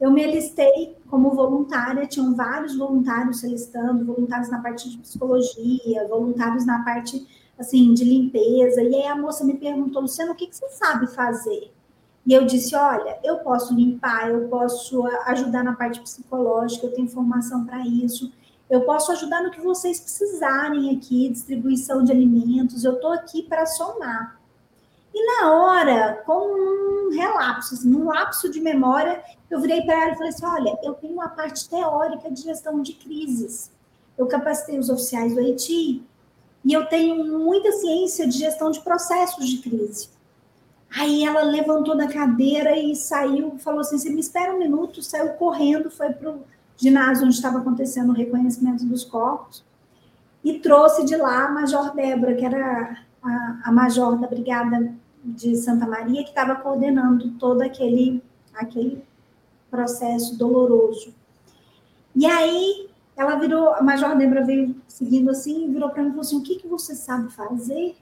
[0.00, 6.06] eu me alistei como voluntária, tinham vários voluntários se alistando, voluntários na parte de psicologia,
[6.08, 7.26] voluntários na parte
[7.60, 8.82] assim, de limpeza.
[8.82, 11.72] E aí a moça me perguntou, Luciana, o que, que você sabe fazer?
[12.26, 17.08] E eu disse, olha, eu posso limpar, eu posso ajudar na parte psicológica, eu tenho
[17.08, 18.32] formação para isso.
[18.68, 23.66] Eu posso ajudar no que vocês precisarem aqui, distribuição de alimentos, eu estou aqui para
[23.66, 24.38] somar.
[25.12, 30.12] E na hora, com um relapso, assim, um lapso de memória, eu virei para ela
[30.12, 33.72] e falei assim: olha, eu tenho uma parte teórica de gestão de crises.
[34.16, 36.04] Eu capacitei os oficiais do Haiti
[36.64, 40.08] e eu tenho muita ciência de gestão de processos de crise.
[40.94, 45.30] Aí ela levantou da cadeira e saiu, falou assim: você me espera um minuto, saiu
[45.34, 46.44] correndo, foi para o
[46.76, 49.64] ginásio onde estava acontecendo o reconhecimento dos corpos,
[50.42, 54.92] e trouxe de lá a Major Débora, que era a, a major da Brigada
[55.22, 58.22] de Santa Maria, que estava coordenando todo aquele,
[58.54, 59.04] aquele
[59.70, 61.14] processo doloroso.
[62.16, 62.89] E aí
[63.20, 66.42] ela virou, a Major Débora veio seguindo assim, virou para mim e falou assim: o
[66.42, 67.94] que, que você sabe fazer?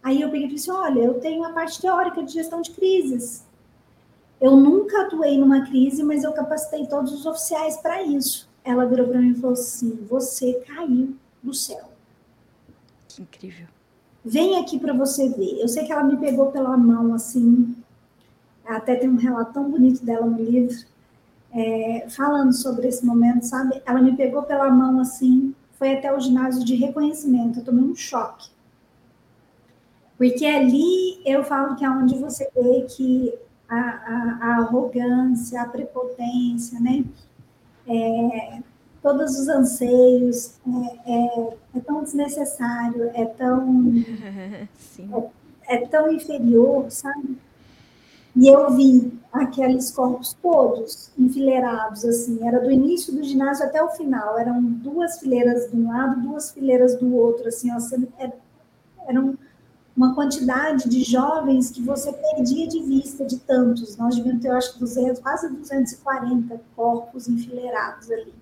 [0.00, 3.44] Aí eu peguei e disse: olha, eu tenho a parte teórica de gestão de crises.
[4.40, 8.48] Eu nunca atuei numa crise, mas eu capacitei todos os oficiais para isso.
[8.62, 11.90] Ela virou para mim e falou assim: você caiu do céu.
[13.08, 13.66] Que incrível.
[14.24, 15.58] Vem aqui para você ver.
[15.60, 17.74] Eu sei que ela me pegou pela mão assim.
[18.64, 20.86] Até tem um relato tão bonito dela no livro
[21.52, 23.82] é, falando sobre esse momento, sabe?
[23.84, 27.94] Ela me pegou pela mão assim, foi até o ginásio de reconhecimento, eu tomei um
[27.94, 28.50] choque.
[30.16, 33.32] Porque ali eu falo que é onde você vê que
[33.68, 37.04] a, a, a arrogância, a prepotência, né?
[37.86, 38.60] É,
[39.02, 40.58] todos os anseios,
[41.06, 43.94] é, é, é, tão desnecessário, é tão,
[45.68, 47.38] é, é tão inferior, sabe?
[48.40, 53.90] E eu vi aqueles corpos todos enfileirados, assim, era do início do ginásio até o
[53.90, 57.76] final, eram duas fileiras de um lado, duas fileiras do outro, assim, ó,
[59.06, 59.36] eram
[59.94, 64.56] uma quantidade de jovens que você perdia de vista de tantos, nós devíamos ter, eu
[64.56, 68.32] acho, 200, quase 240 corpos enfileirados ali.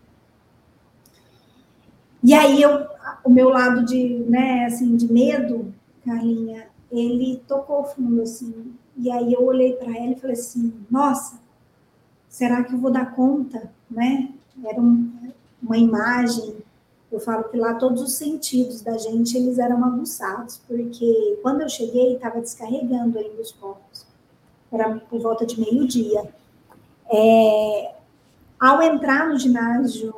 [2.23, 2.87] E aí eu,
[3.25, 5.75] o meu lado de, né, assim, de medo,
[6.05, 11.39] Carlinha, ele tocou fundo, assim, e aí eu olhei para ela e falei assim: nossa,
[12.29, 13.71] será que eu vou dar conta?
[13.89, 14.31] Né?
[14.65, 15.33] Era um,
[15.63, 16.57] uma imagem
[17.11, 21.69] Eu falo que lá todos os sentidos da gente eles eram aguçados, porque quando eu
[21.69, 24.07] cheguei estava descarregando ainda os corpos.
[24.71, 26.31] Era por volta de meio-dia.
[27.11, 27.95] É,
[28.61, 30.13] ao entrar no ginásio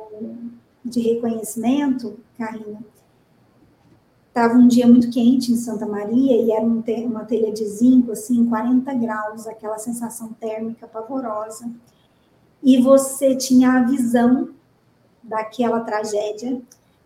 [0.83, 2.79] de reconhecimento, Carrinha,
[4.31, 8.11] estava um dia muito quente em Santa Maria e era um uma telha de zinco,
[8.11, 11.69] assim, 40 graus, aquela sensação térmica pavorosa.
[12.63, 14.49] E você tinha a visão
[15.23, 16.61] daquela tragédia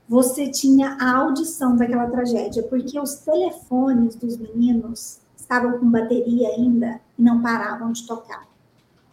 [0.07, 7.01] você tinha a audição daquela tragédia, porque os telefones dos meninos estavam com bateria ainda
[7.17, 8.47] e não paravam de tocar.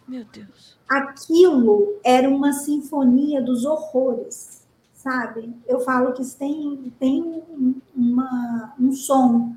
[0.07, 0.77] Meu Deus.
[0.87, 4.62] Aquilo era uma sinfonia dos horrores,
[5.03, 5.53] sabe?
[5.67, 7.43] Eu falo que tem, tem
[7.93, 9.53] uma, um som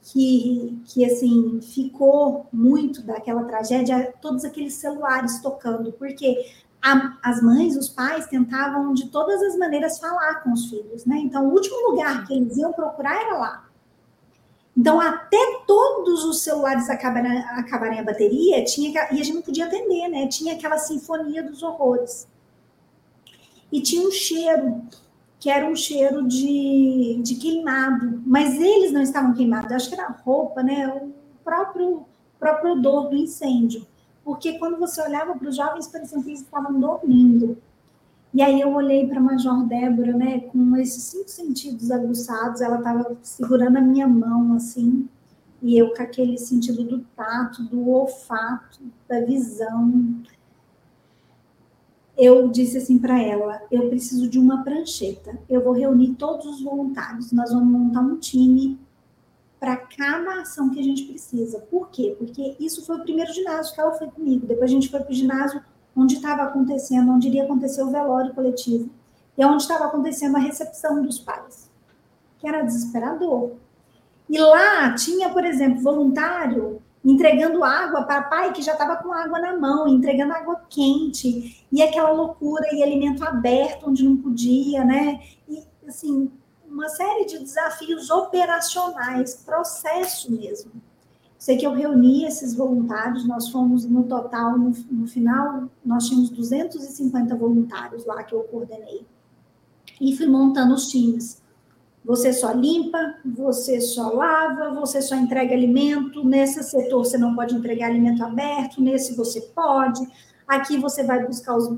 [0.00, 6.46] que, que assim ficou muito daquela tragédia, todos aqueles celulares tocando, porque
[6.80, 11.16] a, as mães, os pais tentavam de todas as maneiras falar com os filhos, né?
[11.18, 13.68] Então, o último lugar que eles iam procurar era lá.
[14.76, 19.66] Então, até todos os celulares acabarem, acabarem a bateria, tinha e a gente não podia
[19.66, 20.28] atender, né?
[20.28, 22.28] Tinha aquela sinfonia dos horrores.
[23.70, 24.82] E tinha um cheiro,
[25.38, 30.08] que era um cheiro de, de queimado, mas eles não estavam queimados, acho que era
[30.24, 30.88] roupa, né?
[30.88, 31.12] O
[31.44, 32.04] próprio,
[32.38, 33.86] próprio odor do incêndio
[34.28, 37.56] porque quando você olhava para os jovens, pareciam que eles estavam dormindo.
[38.34, 42.76] E aí eu olhei para a Major Débora, né, com esses cinco sentidos aguçados, ela
[42.76, 45.08] estava segurando a minha mão, assim,
[45.62, 50.20] e eu com aquele sentido do tato, do olfato, da visão.
[52.18, 55.38] Eu disse assim para ela: eu preciso de uma prancheta.
[55.48, 57.30] Eu vou reunir todos os voluntários.
[57.30, 58.76] Nós vamos montar um time
[59.60, 61.60] para cada ação que a gente precisa.
[61.70, 62.16] Por quê?
[62.18, 64.46] Porque isso foi o primeiro ginásio que ela foi comigo.
[64.46, 65.62] Depois a gente foi para o ginásio
[65.94, 68.88] onde estava acontecendo, onde iria acontecer o velório coletivo,
[69.36, 71.70] e onde estava acontecendo a recepção dos pais,
[72.38, 73.52] que era desesperador.
[74.28, 79.38] E lá tinha, por exemplo, voluntário entregando água para pai que já estava com água
[79.38, 85.20] na mão, entregando água quente, e aquela loucura, e alimento aberto onde não podia, né?
[85.48, 86.30] E, assim,
[86.68, 90.72] uma série de desafios operacionais, processo mesmo.
[91.38, 96.30] Sei que eu reuni esses voluntários, nós fomos no total, no, no final, nós tínhamos
[96.30, 99.06] 250 voluntários lá que eu coordenei.
[100.00, 101.40] E fui montando os times.
[102.08, 106.24] Você só limpa, você só lava, você só entrega alimento.
[106.24, 110.00] Nesse setor você não pode entregar alimento aberto, nesse você pode.
[110.48, 111.68] Aqui você vai buscar os,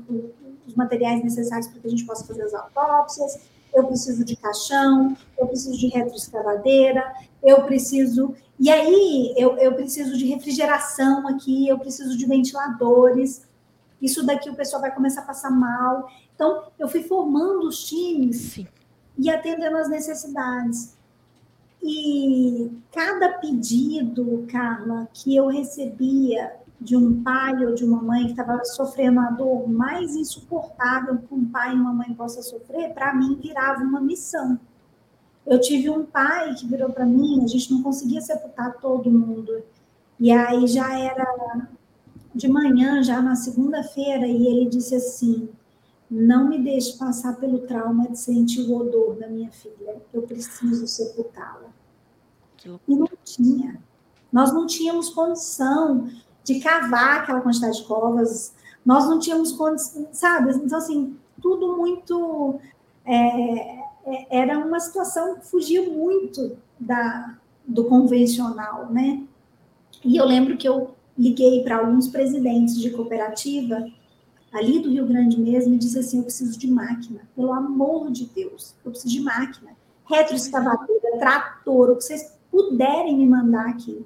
[0.65, 3.37] os materiais necessários para que a gente possa fazer as autópsias
[3.73, 8.35] eu preciso de caixão, eu preciso de retroescavadeira, eu preciso.
[8.59, 13.43] E aí, eu, eu preciso de refrigeração aqui, eu preciso de ventiladores.
[14.01, 16.07] Isso daqui o pessoal vai começar a passar mal.
[16.35, 18.67] Então, eu fui formando os times Sim.
[19.17, 20.95] E atendendo as necessidades.
[21.83, 28.31] E cada pedido, Carla, que eu recebia de um pai ou de uma mãe que
[28.31, 33.13] estava sofrendo a dor mais insuportável que um pai e uma mãe possa sofrer, para
[33.13, 34.59] mim virava uma missão.
[35.45, 39.63] Eu tive um pai que virou para mim, a gente não conseguia sepultar todo mundo.
[40.19, 41.67] E aí já era
[42.33, 45.49] de manhã, já na segunda-feira, e ele disse assim:
[46.11, 50.85] Não me deixe passar pelo trauma de sentir o odor da minha filha, eu preciso
[50.85, 51.69] sepultá-la.
[52.85, 53.81] E não tinha.
[54.29, 56.09] Nós não tínhamos condição
[56.43, 58.53] de cavar aquela quantidade de covas.
[58.85, 60.51] Nós não tínhamos condições, sabe?
[60.55, 62.59] Então, assim, tudo muito.
[63.05, 69.23] É, é, era uma situação que fugia muito da, do convencional, né?
[70.03, 73.85] E eu lembro que eu liguei para alguns presidentes de cooperativa
[74.51, 78.25] ali do Rio Grande mesmo e disse assim: eu preciso de máquina, pelo amor de
[78.25, 79.71] Deus, eu preciso de máquina,
[80.05, 84.05] retroescavadeira, trator, o que vocês puderem me mandar aqui.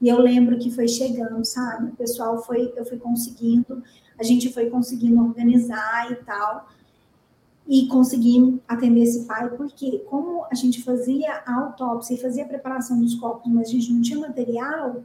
[0.00, 1.90] E eu lembro que foi chegando, sabe?
[1.90, 3.82] O pessoal foi, eu fui conseguindo,
[4.18, 6.68] a gente foi conseguindo organizar e tal,
[7.66, 12.48] e conseguimos atender esse pai, porque como a gente fazia a autópsia e fazia a
[12.48, 15.02] preparação dos corpos, mas a gente não tinha material,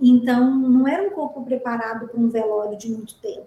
[0.00, 3.46] então não era um corpo preparado para um velório de muito tempo.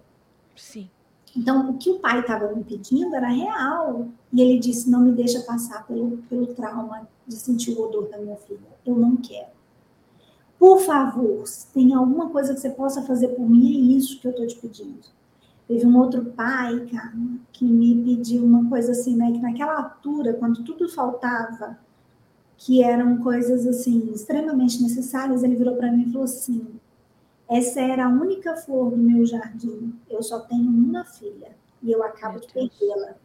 [0.60, 0.88] Sim.
[1.36, 4.08] Então, o que o pai estava me pedindo era real.
[4.32, 8.18] E ele disse: não me deixa passar pelo, pelo trauma de sentir o odor da
[8.18, 8.60] minha filha.
[8.84, 9.48] Eu não quero.
[10.58, 14.26] Por favor, se tem alguma coisa que você possa fazer por mim, é isso que
[14.26, 15.00] eu estou te pedindo.
[15.66, 17.14] Teve um outro pai, cara,
[17.52, 19.32] que me pediu uma coisa assim, né?
[19.32, 21.78] Que naquela altura, quando tudo faltava,
[22.58, 26.66] que eram coisas assim extremamente necessárias, ele virou para mim e falou assim:
[27.50, 29.92] essa era a única flor do meu jardim.
[30.08, 31.48] Eu só tenho uma filha
[31.82, 33.16] e eu acabo de perdê-la.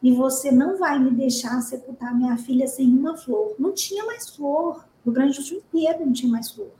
[0.00, 3.56] e você não vai me deixar sepultar minha filha sem uma flor.
[3.58, 4.84] Não tinha mais flor.
[5.04, 6.70] O Grande do Sul inteiro não tinha mais flor.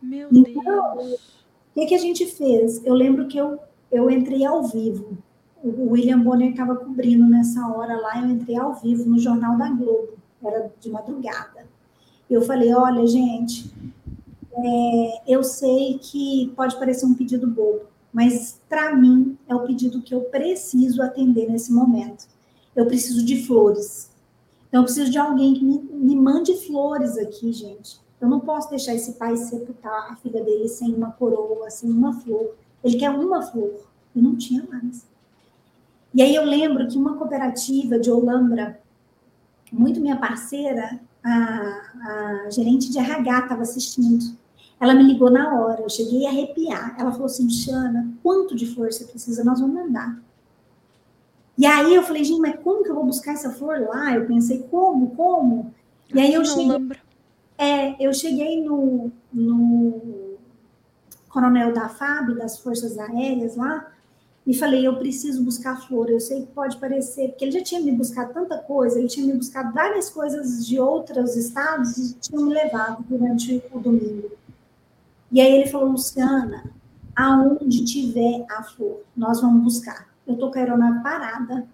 [0.00, 1.14] Meu então, Deus.
[1.70, 2.84] O que, que a gente fez?
[2.86, 3.58] Eu lembro que eu,
[3.92, 5.18] eu entrei ao vivo.
[5.62, 9.68] O William Bonner estava cobrindo nessa hora lá, eu entrei ao vivo no Jornal da
[9.68, 11.66] Globo, era de madrugada.
[12.30, 13.70] Eu falei: olha, gente,
[14.52, 20.02] é, eu sei que pode parecer um pedido bobo, mas para mim é o pedido
[20.02, 22.26] que eu preciso atender nesse momento.
[22.74, 24.10] Eu preciso de flores.
[24.68, 28.00] Então, eu preciso de alguém que me, me mande flores aqui, gente.
[28.20, 32.12] Eu não posso deixar esse pai sepultar a filha dele sem uma coroa, sem uma
[32.20, 32.54] flor.
[32.84, 35.06] Ele quer uma flor e não tinha mais.
[36.12, 38.80] E aí eu lembro que uma cooperativa de Olambra,
[39.72, 44.36] muito minha parceira, a, a gerente de RH estava assistindo.
[44.80, 46.96] Ela me ligou na hora, eu cheguei a arrepiar.
[46.98, 49.44] Ela falou assim, Xana, quanto de você precisa?
[49.44, 50.18] Nós vamos mandar.
[51.58, 54.14] E aí eu falei, gente, mas como que eu vou buscar essa flor lá?
[54.14, 55.74] Eu pensei, como, como?
[56.14, 56.88] E aí eu cheguei,
[57.58, 60.38] é, eu cheguei no, no
[61.28, 63.92] coronel da FAB, das Forças Aéreas lá,
[64.46, 66.08] e falei, eu preciso buscar flor.
[66.08, 69.26] Eu sei que pode parecer, porque ele já tinha me buscado tanta coisa, ele tinha
[69.26, 74.39] me buscado várias coisas de outros estados e tinha me levado durante o domingo.
[75.30, 76.72] E aí ele falou, Luciana,
[77.14, 80.08] aonde tiver a flor, nós vamos buscar.
[80.26, 81.66] Eu tô com a aeronave parada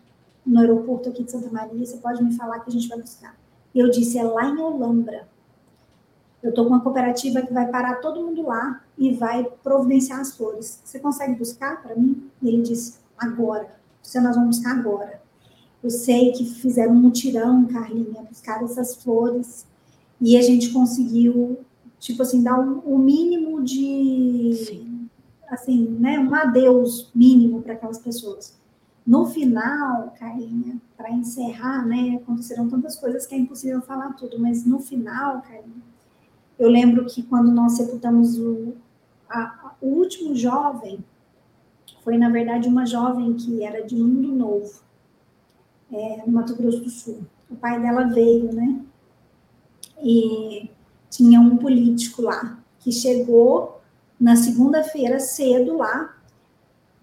[0.44, 3.36] no aeroporto aqui de Santa Maria, você pode me falar que a gente vai buscar.
[3.74, 5.28] Eu disse, é lá em Olambra.
[6.42, 10.36] Eu tô com uma cooperativa que vai parar todo mundo lá e vai providenciar as
[10.36, 10.80] flores.
[10.84, 12.30] Você consegue buscar para mim?
[12.40, 13.68] E ele disse, agora.
[14.02, 15.20] Você nós vamos buscar agora.
[15.82, 19.66] Eu sei que fizeram um mutirão, Carlinha, buscar essas flores
[20.20, 21.58] e a gente conseguiu
[22.06, 25.08] tipo assim, dar o um, um mínimo de, Sim.
[25.48, 28.56] assim, né, um adeus mínimo para aquelas pessoas.
[29.04, 34.64] No final, Carlinha, para encerrar, né, aconteceram tantas coisas que é impossível falar tudo, mas
[34.64, 35.82] no final, Carlinha,
[36.56, 38.74] eu lembro que quando nós sepultamos o,
[39.28, 41.04] a, o último jovem,
[42.04, 44.80] foi na verdade uma jovem que era de Mundo Novo,
[45.90, 47.26] é, no Mato Grosso do Sul.
[47.50, 48.80] O pai dela veio, né?
[50.00, 50.70] E
[51.10, 53.80] tinha um político lá que chegou
[54.18, 56.14] na segunda-feira cedo lá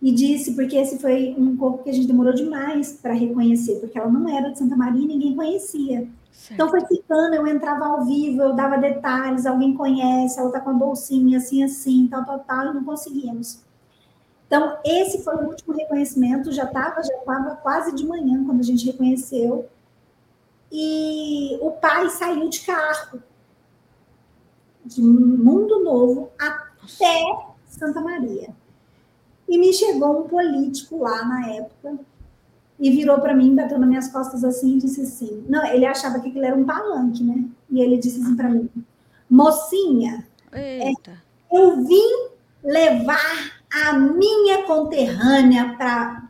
[0.02, 3.98] e disse, porque esse foi um corpo que a gente demorou demais para reconhecer, porque
[3.98, 6.08] ela não era de Santa Maria e ninguém conhecia.
[6.32, 6.54] Certo.
[6.54, 10.72] Então foi ficando, eu entrava ao vivo, eu dava detalhes, alguém conhece, ela tá com
[10.72, 13.62] a bolsinha, assim, assim, tal, tal, tal, e não conseguíamos.
[14.48, 18.64] Então, esse foi o último reconhecimento, já estava já tava quase de manhã quando a
[18.64, 19.70] gente reconheceu.
[20.72, 23.22] E o pai saiu de carro
[24.86, 27.24] de Mundo Novo até
[27.68, 28.50] Santa Maria.
[29.48, 32.00] E me chegou um político lá na época
[32.80, 36.20] e virou para mim, bateu nas minhas costas assim e disse assim: Não, ele achava
[36.20, 37.46] que aquilo era um palanque, né?
[37.70, 38.70] E ele disse assim para mim:
[39.30, 40.92] Mocinha, é,
[41.52, 42.30] eu vim
[42.64, 46.30] levar a minha conterrânea para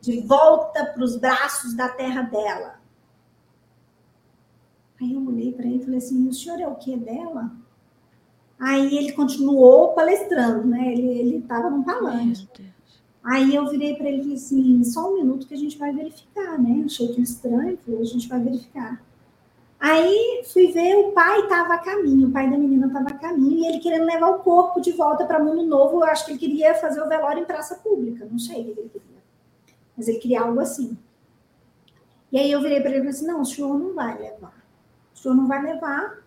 [0.00, 2.78] de volta para os braços da terra dela.
[5.00, 7.50] Aí eu olhei para ele e falei assim: O senhor é o que dela?
[8.64, 10.90] Aí ele continuou palestrando, né?
[10.90, 12.48] Ele estava num palanque.
[13.22, 15.92] Aí eu virei para ele e falei assim: só um minuto que a gente vai
[15.92, 16.82] verificar, né?
[16.86, 19.02] Achei que estranho, falei, a gente vai verificar.
[19.78, 23.58] Aí fui ver, o pai estava a caminho, o pai da menina estava a caminho,
[23.58, 25.98] e ele querendo levar o corpo de volta para Mundo Novo.
[25.98, 28.80] Eu acho que ele queria fazer o velório em praça pública, não sei o que
[28.80, 29.22] ele queria.
[29.94, 30.96] Mas ele queria algo assim.
[32.32, 34.64] E aí eu virei para ele e falei assim: não, o senhor não vai levar.
[35.14, 36.23] O senhor não vai levar,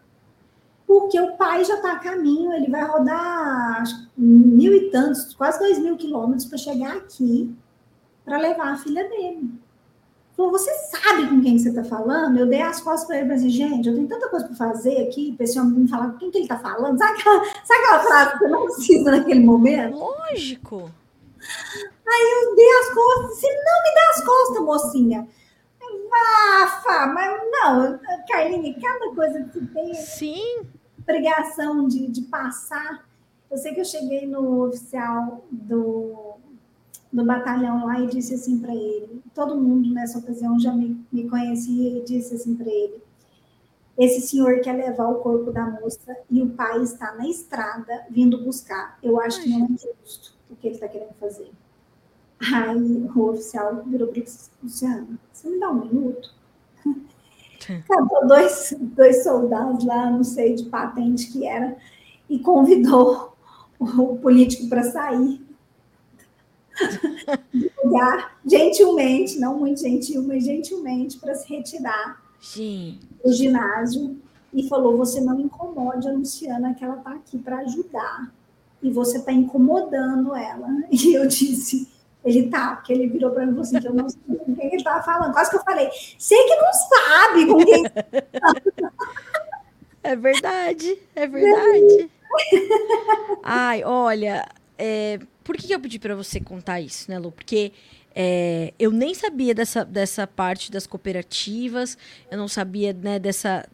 [0.88, 3.84] porque o pai já está a caminho, ele vai rodar
[4.18, 7.54] mil e tantos, quase dois mil quilômetros para chegar aqui
[8.24, 9.50] para levar a filha dele.
[10.36, 12.38] Falou, você sabe com quem você está falando?
[12.38, 15.08] Eu dei as costas para ele e assim, gente, eu tenho tanta coisa para fazer
[15.08, 16.98] aqui, para esse homem me falar com quem que ele está falando.
[16.98, 19.98] Sabe aquela, sabe aquela frase que você não precisa naquele momento?
[19.98, 20.92] Lógico.
[22.08, 25.28] Aí eu dei as costas, você não me dá as costas, mocinha.
[26.10, 28.00] Vafa, mas não,
[28.30, 29.94] Carlinhos, cada coisa que você tem.
[29.96, 30.77] Sim
[31.08, 33.08] pregação de, de passar.
[33.50, 36.36] Eu sei que eu cheguei no oficial do,
[37.12, 41.28] do batalhão lá e disse assim para ele: todo mundo nessa ocasião já me, me
[41.30, 43.02] conhecia e disse assim para ele:
[43.98, 48.44] esse senhor quer levar o corpo da moça e o pai está na estrada vindo
[48.44, 49.00] buscar.
[49.02, 51.50] Eu acho que não é justo o que ele está querendo fazer.
[52.54, 54.24] Aí o oficial virou para
[54.62, 56.36] Luciana: você me dá um minuto?
[57.88, 61.76] Cadou dois, dois soldados lá, não sei de patente que era,
[62.30, 63.36] e convidou
[63.80, 65.42] o político para sair
[67.54, 73.00] do lugar, gentilmente, não muito gentil, mas gentilmente, para se retirar Sim.
[73.24, 74.18] do ginásio
[74.54, 78.32] e falou: Você não incomode a Luciana, que ela está aqui para ajudar.
[78.82, 80.68] E você está incomodando ela.
[80.92, 81.88] E eu disse:
[82.28, 84.54] Ele tá, porque ele virou para mim e falou assim: que eu não sei com
[84.54, 85.32] quem ele estava falando.
[85.32, 85.90] Quase que eu falei:
[86.20, 87.84] Sei que não sabe com quem.
[90.04, 92.12] é verdade, é verdade.
[93.42, 94.46] Ai, olha,
[94.78, 97.32] é, por que, que eu pedi para você contar isso, né, Lu?
[97.32, 97.72] Porque
[98.14, 101.98] é, eu nem sabia dessa, dessa parte das cooperativas,
[102.30, 103.66] eu não sabia né, dessa,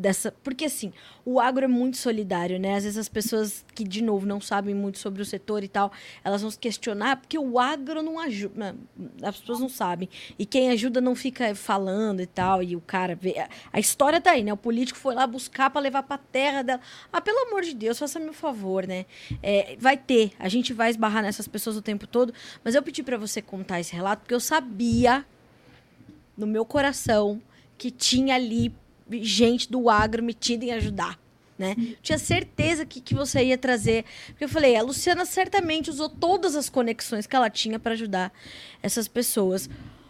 [0.00, 0.32] dessa.
[0.42, 0.92] Porque assim,
[1.24, 2.76] o agro é muito solidário, né?
[2.76, 5.92] Às vezes as pessoas que, de novo, não sabem muito sobre o setor e tal,
[6.24, 8.74] elas vão se questionar porque o agro não ajuda.
[9.22, 10.08] As pessoas não sabem.
[10.38, 12.62] E quem ajuda não fica falando e tal.
[12.62, 13.34] E o cara vê.
[13.72, 14.52] A história tá aí, né?
[14.52, 16.80] O político foi lá buscar para levar pra terra dela.
[17.12, 19.04] Ah, pelo amor de Deus, faça-me um favor, né?
[19.42, 20.32] É, vai ter.
[20.38, 22.32] A gente vai esbarrar nessas pessoas o tempo todo.
[22.64, 25.24] Mas eu pedi para você contar esse relato porque eu sabia
[26.36, 27.40] no meu coração
[27.76, 28.74] que tinha ali
[29.22, 31.18] gente do agro metida em ajudar.
[31.58, 31.76] Né?
[32.00, 34.06] Tinha certeza que, que você ia trazer.
[34.28, 38.32] Porque eu falei, a Luciana certamente usou todas as conexões que ela tinha para ajudar
[38.82, 39.68] essas pessoas.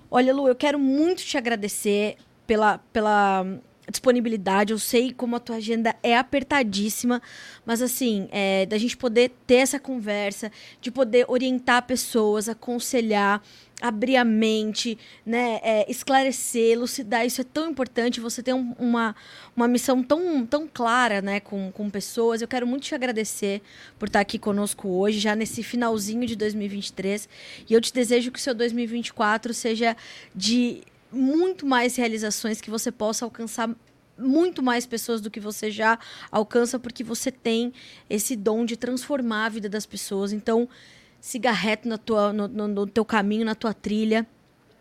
[0.09, 2.16] Olha, Lu, eu quero muito te agradecer
[2.47, 3.44] pela, pela
[3.90, 4.72] disponibilidade.
[4.72, 7.20] Eu sei como a tua agenda é apertadíssima,
[7.66, 13.43] mas assim, é, da gente poder ter essa conversa, de poder orientar pessoas, aconselhar
[13.81, 19.16] abrir a mente, né, é, esclarecer, elucidar, isso é tão importante, você tem um, uma,
[19.57, 23.62] uma missão tão, tão clara, né, com, com pessoas, eu quero muito te agradecer
[23.98, 27.28] por estar aqui conosco hoje, já nesse finalzinho de 2023,
[27.69, 29.97] e eu te desejo que o seu 2024 seja
[30.35, 33.70] de muito mais realizações, que você possa alcançar
[34.16, 35.98] muito mais pessoas do que você já
[36.31, 37.73] alcança, porque você tem
[38.09, 40.69] esse dom de transformar a vida das pessoas, então
[41.20, 44.26] siga reto na tua, no, no, no teu caminho, na tua trilha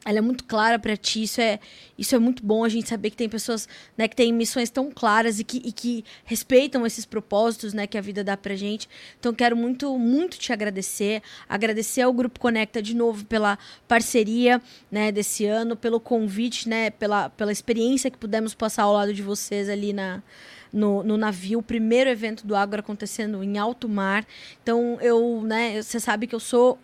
[0.05, 1.23] ela é muito clara para ti.
[1.23, 1.59] Isso é,
[1.97, 3.67] isso é muito bom a gente saber que tem pessoas
[3.97, 7.97] né, que têm missões tão claras e que, e que respeitam esses propósitos né, que
[7.97, 8.87] a vida dá pra gente.
[9.19, 11.21] Então, quero muito, muito te agradecer.
[11.47, 13.57] Agradecer ao Grupo Conecta de novo pela
[13.87, 14.61] parceria
[14.91, 19.21] né, desse ano, pelo convite, né, pela, pela experiência que pudemos passar ao lado de
[19.21, 20.23] vocês ali na,
[20.71, 24.25] no, no navio, o primeiro evento do Agro acontecendo em alto mar.
[24.61, 26.77] Então, eu, né, você sabe que eu sou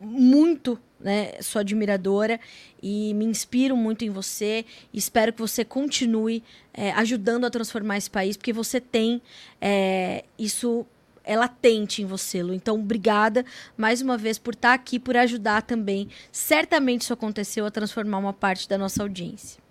[0.00, 2.38] muito, né, sou admiradora
[2.82, 4.64] e me inspiro muito em você.
[4.92, 6.42] espero que você continue
[6.74, 9.22] é, ajudando a transformar esse país, porque você tem
[9.60, 10.86] é, isso
[11.24, 12.52] é latente em você, Lu.
[12.52, 13.44] Então, obrigada
[13.76, 16.08] mais uma vez por estar aqui, por ajudar também.
[16.30, 19.62] Certamente isso aconteceu a transformar uma parte da nossa audiência.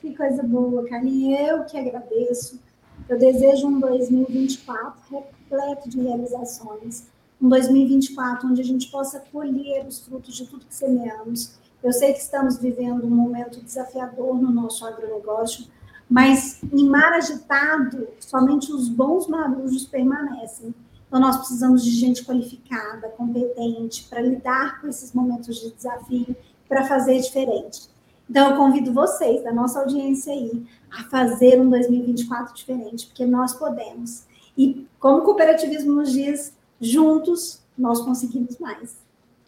[0.00, 1.40] Que coisa boa, Carlinhos.
[1.48, 2.60] Eu que agradeço.
[3.08, 7.06] Eu desejo um 2024 repleto de realizações.
[7.40, 11.58] Um 2024 onde a gente possa colher os frutos de tudo que semeamos.
[11.82, 15.66] Eu sei que estamos vivendo um momento desafiador no nosso agronegócio,
[16.08, 20.74] mas em mar agitado, somente os bons marujos permanecem.
[21.06, 26.34] Então, nós precisamos de gente qualificada, competente, para lidar com esses momentos de desafio,
[26.66, 27.88] para fazer diferente.
[28.28, 33.52] Então, eu convido vocês, da nossa audiência aí, a fazer um 2024 diferente, porque nós
[33.54, 34.24] podemos.
[34.56, 39.03] E como o cooperativismo nos diz, juntos nós conseguimos mais.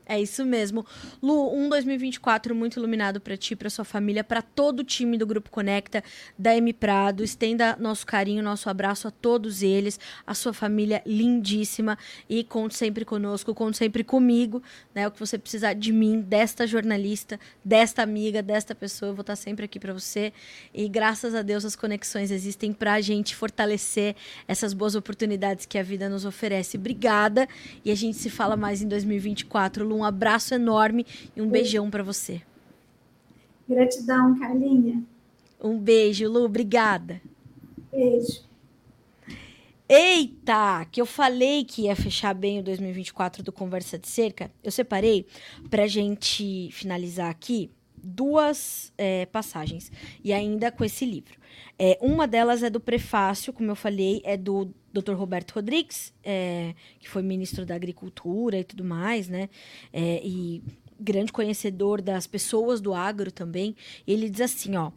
[0.09, 0.87] É isso mesmo.
[1.21, 5.27] Lu, um 2024 muito iluminado para ti, para sua família, para todo o time do
[5.27, 6.03] Grupo Conecta,
[6.39, 7.25] da M Prado.
[7.25, 11.99] Estenda nosso carinho, nosso abraço a todos eles, a sua família lindíssima
[12.31, 14.63] e conte sempre conosco, conte sempre comigo,
[14.95, 15.09] né?
[15.09, 19.35] O que você precisar de mim, desta jornalista, desta amiga, desta pessoa, eu vou estar
[19.35, 20.33] sempre aqui para você.
[20.73, 24.15] E graças a Deus as conexões existem para a gente fortalecer
[24.47, 26.77] essas boas oportunidades que a vida nos oferece.
[26.77, 27.49] Obrigada
[27.85, 31.91] e a gente se fala mais em 2024, Lu um abraço enorme e um beijão
[31.91, 32.43] para você.
[33.69, 35.03] Gratidão, Carlinha.
[35.61, 36.45] Um beijo, Lu.
[36.45, 37.21] Obrigada.
[37.91, 38.45] Beijo.
[39.89, 44.51] Eita, que eu falei que ia fechar bem o 2024 do Conversa de Cerca.
[44.63, 45.27] Eu separei
[45.71, 47.71] para gente finalizar aqui
[48.07, 49.91] duas é, passagens
[50.23, 51.39] e ainda com esse livro.
[51.79, 55.13] É, uma delas é do prefácio, como eu falei, é do Dr.
[55.13, 59.49] Roberto Rodrigues, é, que foi ministro da Agricultura e tudo mais, né?
[59.93, 60.63] É, e
[60.99, 63.77] grande conhecedor das pessoas do agro também.
[64.07, 64.89] ele diz assim, ó.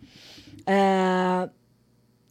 [0.62, 1.50] Uh,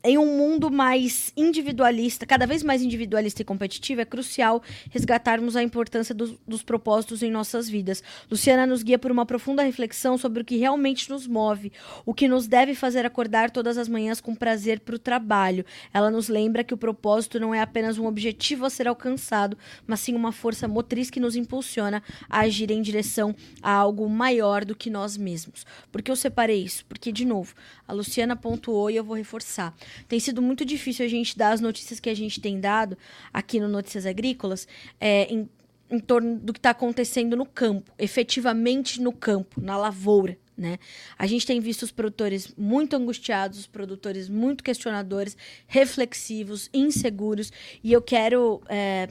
[0.03, 5.63] em um mundo mais individualista, cada vez mais individualista e competitivo, é crucial resgatarmos a
[5.63, 8.03] importância dos, dos, propósitos em nossas vidas.
[8.31, 11.73] Luciana nos guia por uma profunda reflexão sobre o que realmente nos move,
[12.07, 15.65] o que nos deve fazer acordar todas as manhãs com prazer para o trabalho.
[15.93, 19.99] Ela nos lembra que o propósito não é apenas um objetivo a ser alcançado, mas
[20.01, 24.77] sim uma força motriz que nos impulsiona a agir em direção a algo maior do
[24.77, 25.67] que nós mesmos.
[25.91, 26.85] Por que eu separei isso?
[26.87, 27.53] Porque, de novo,
[27.87, 29.75] a Luciana pontuou e eu vou reforçar
[30.07, 32.97] tem sido muito difícil a gente dar as notícias que a gente tem dado
[33.33, 34.67] aqui no Notícias Agrícolas
[35.01, 35.49] é, em,
[35.91, 40.37] em torno do que está acontecendo no campo, efetivamente no campo, na lavoura.
[40.57, 40.79] Né?
[41.17, 45.37] A gente tem visto os produtores muito angustiados, os produtores muito questionadores,
[45.69, 47.53] reflexivos, inseguros,
[47.83, 49.09] e eu quero é,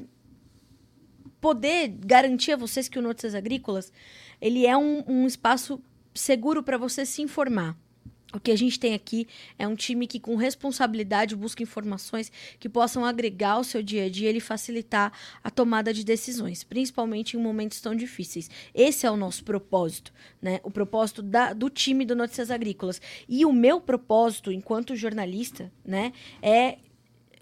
[1.40, 3.94] poder garantir a vocês que o Notícias Agrícolas
[4.42, 5.82] ele é um, um espaço
[6.14, 7.78] seguro para você se informar.
[8.34, 9.26] O que a gente tem aqui
[9.58, 12.30] é um time que, com responsabilidade, busca informações
[12.60, 17.38] que possam agregar ao seu dia a dia e facilitar a tomada de decisões, principalmente
[17.38, 18.50] em momentos tão difíceis.
[18.76, 20.60] Esse é o nosso propósito, né?
[20.64, 23.02] O propósito da, do time do Notícias Agrícolas.
[23.30, 26.80] E o meu propósito, enquanto jornalista, né, é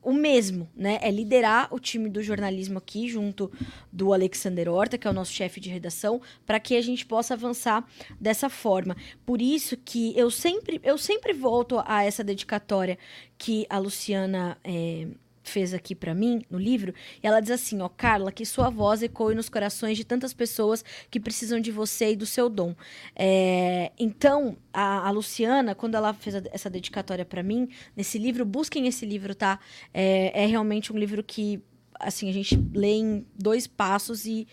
[0.05, 0.99] o mesmo, né?
[1.01, 3.51] É liderar o time do jornalismo aqui, junto
[3.91, 7.33] do Alexander Horta, que é o nosso chefe de redação, para que a gente possa
[7.33, 7.83] avançar
[8.21, 8.95] dessa forma.
[9.25, 12.99] Por isso que eu sempre, eu sempre volto a essa dedicatória
[13.37, 14.57] que a Luciana.
[14.63, 15.07] É,
[15.49, 19.01] fez aqui para mim no livro, e ela diz assim, ó, Carla, que sua voz
[19.03, 22.75] ecoe nos corações de tantas pessoas que precisam de você e do seu dom.
[23.15, 28.45] É, então, a, a, Luciana, quando ela fez a, essa dedicatória para mim, nesse livro,
[28.45, 29.59] busquem esse livro, tá?
[29.93, 31.61] É, é realmente um livro que,
[31.99, 34.47] assim, a gente lê em dois passos e,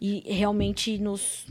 [0.00, 1.46] e realmente nos,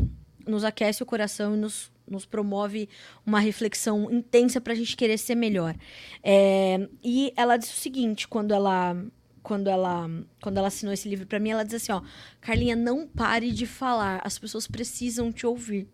[0.48, 2.88] nos aquece o coração e nos nos promove
[3.26, 5.76] uma reflexão intensa para a gente querer ser melhor.
[6.24, 8.96] É, e ela disse o seguinte, quando ela
[9.44, 10.10] quando ela
[10.42, 12.02] quando ela assinou esse livro para mim, ela diz assim, ó,
[12.40, 15.88] Carlinha, não pare de falar, as pessoas precisam te ouvir.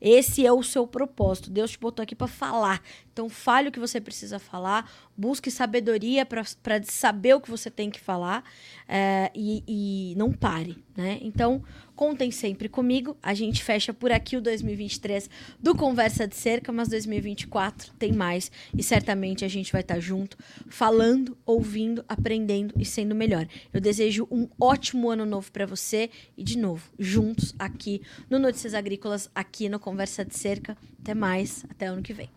[0.00, 1.50] Esse é o seu propósito.
[1.50, 2.82] Deus te botou aqui para falar.
[3.12, 7.90] Então, fale o que você precisa falar, busque sabedoria para saber o que você tem
[7.90, 8.44] que falar
[8.88, 11.18] é, e, e não pare, né?
[11.22, 11.62] Então,
[11.94, 13.16] contem sempre comigo.
[13.22, 18.52] A gente fecha por aqui o 2023 do Conversa de Cerca, mas 2024 tem mais
[18.76, 20.36] e certamente a gente vai estar tá junto,
[20.68, 23.48] falando, ouvindo, aprendendo e sendo melhor.
[23.72, 28.74] Eu desejo um ótimo ano novo para você e, de novo, juntos aqui no Notícias
[28.74, 30.76] Agrícolas, aqui no Conversa de Cerca.
[31.00, 32.28] Até mais, até ano que vem.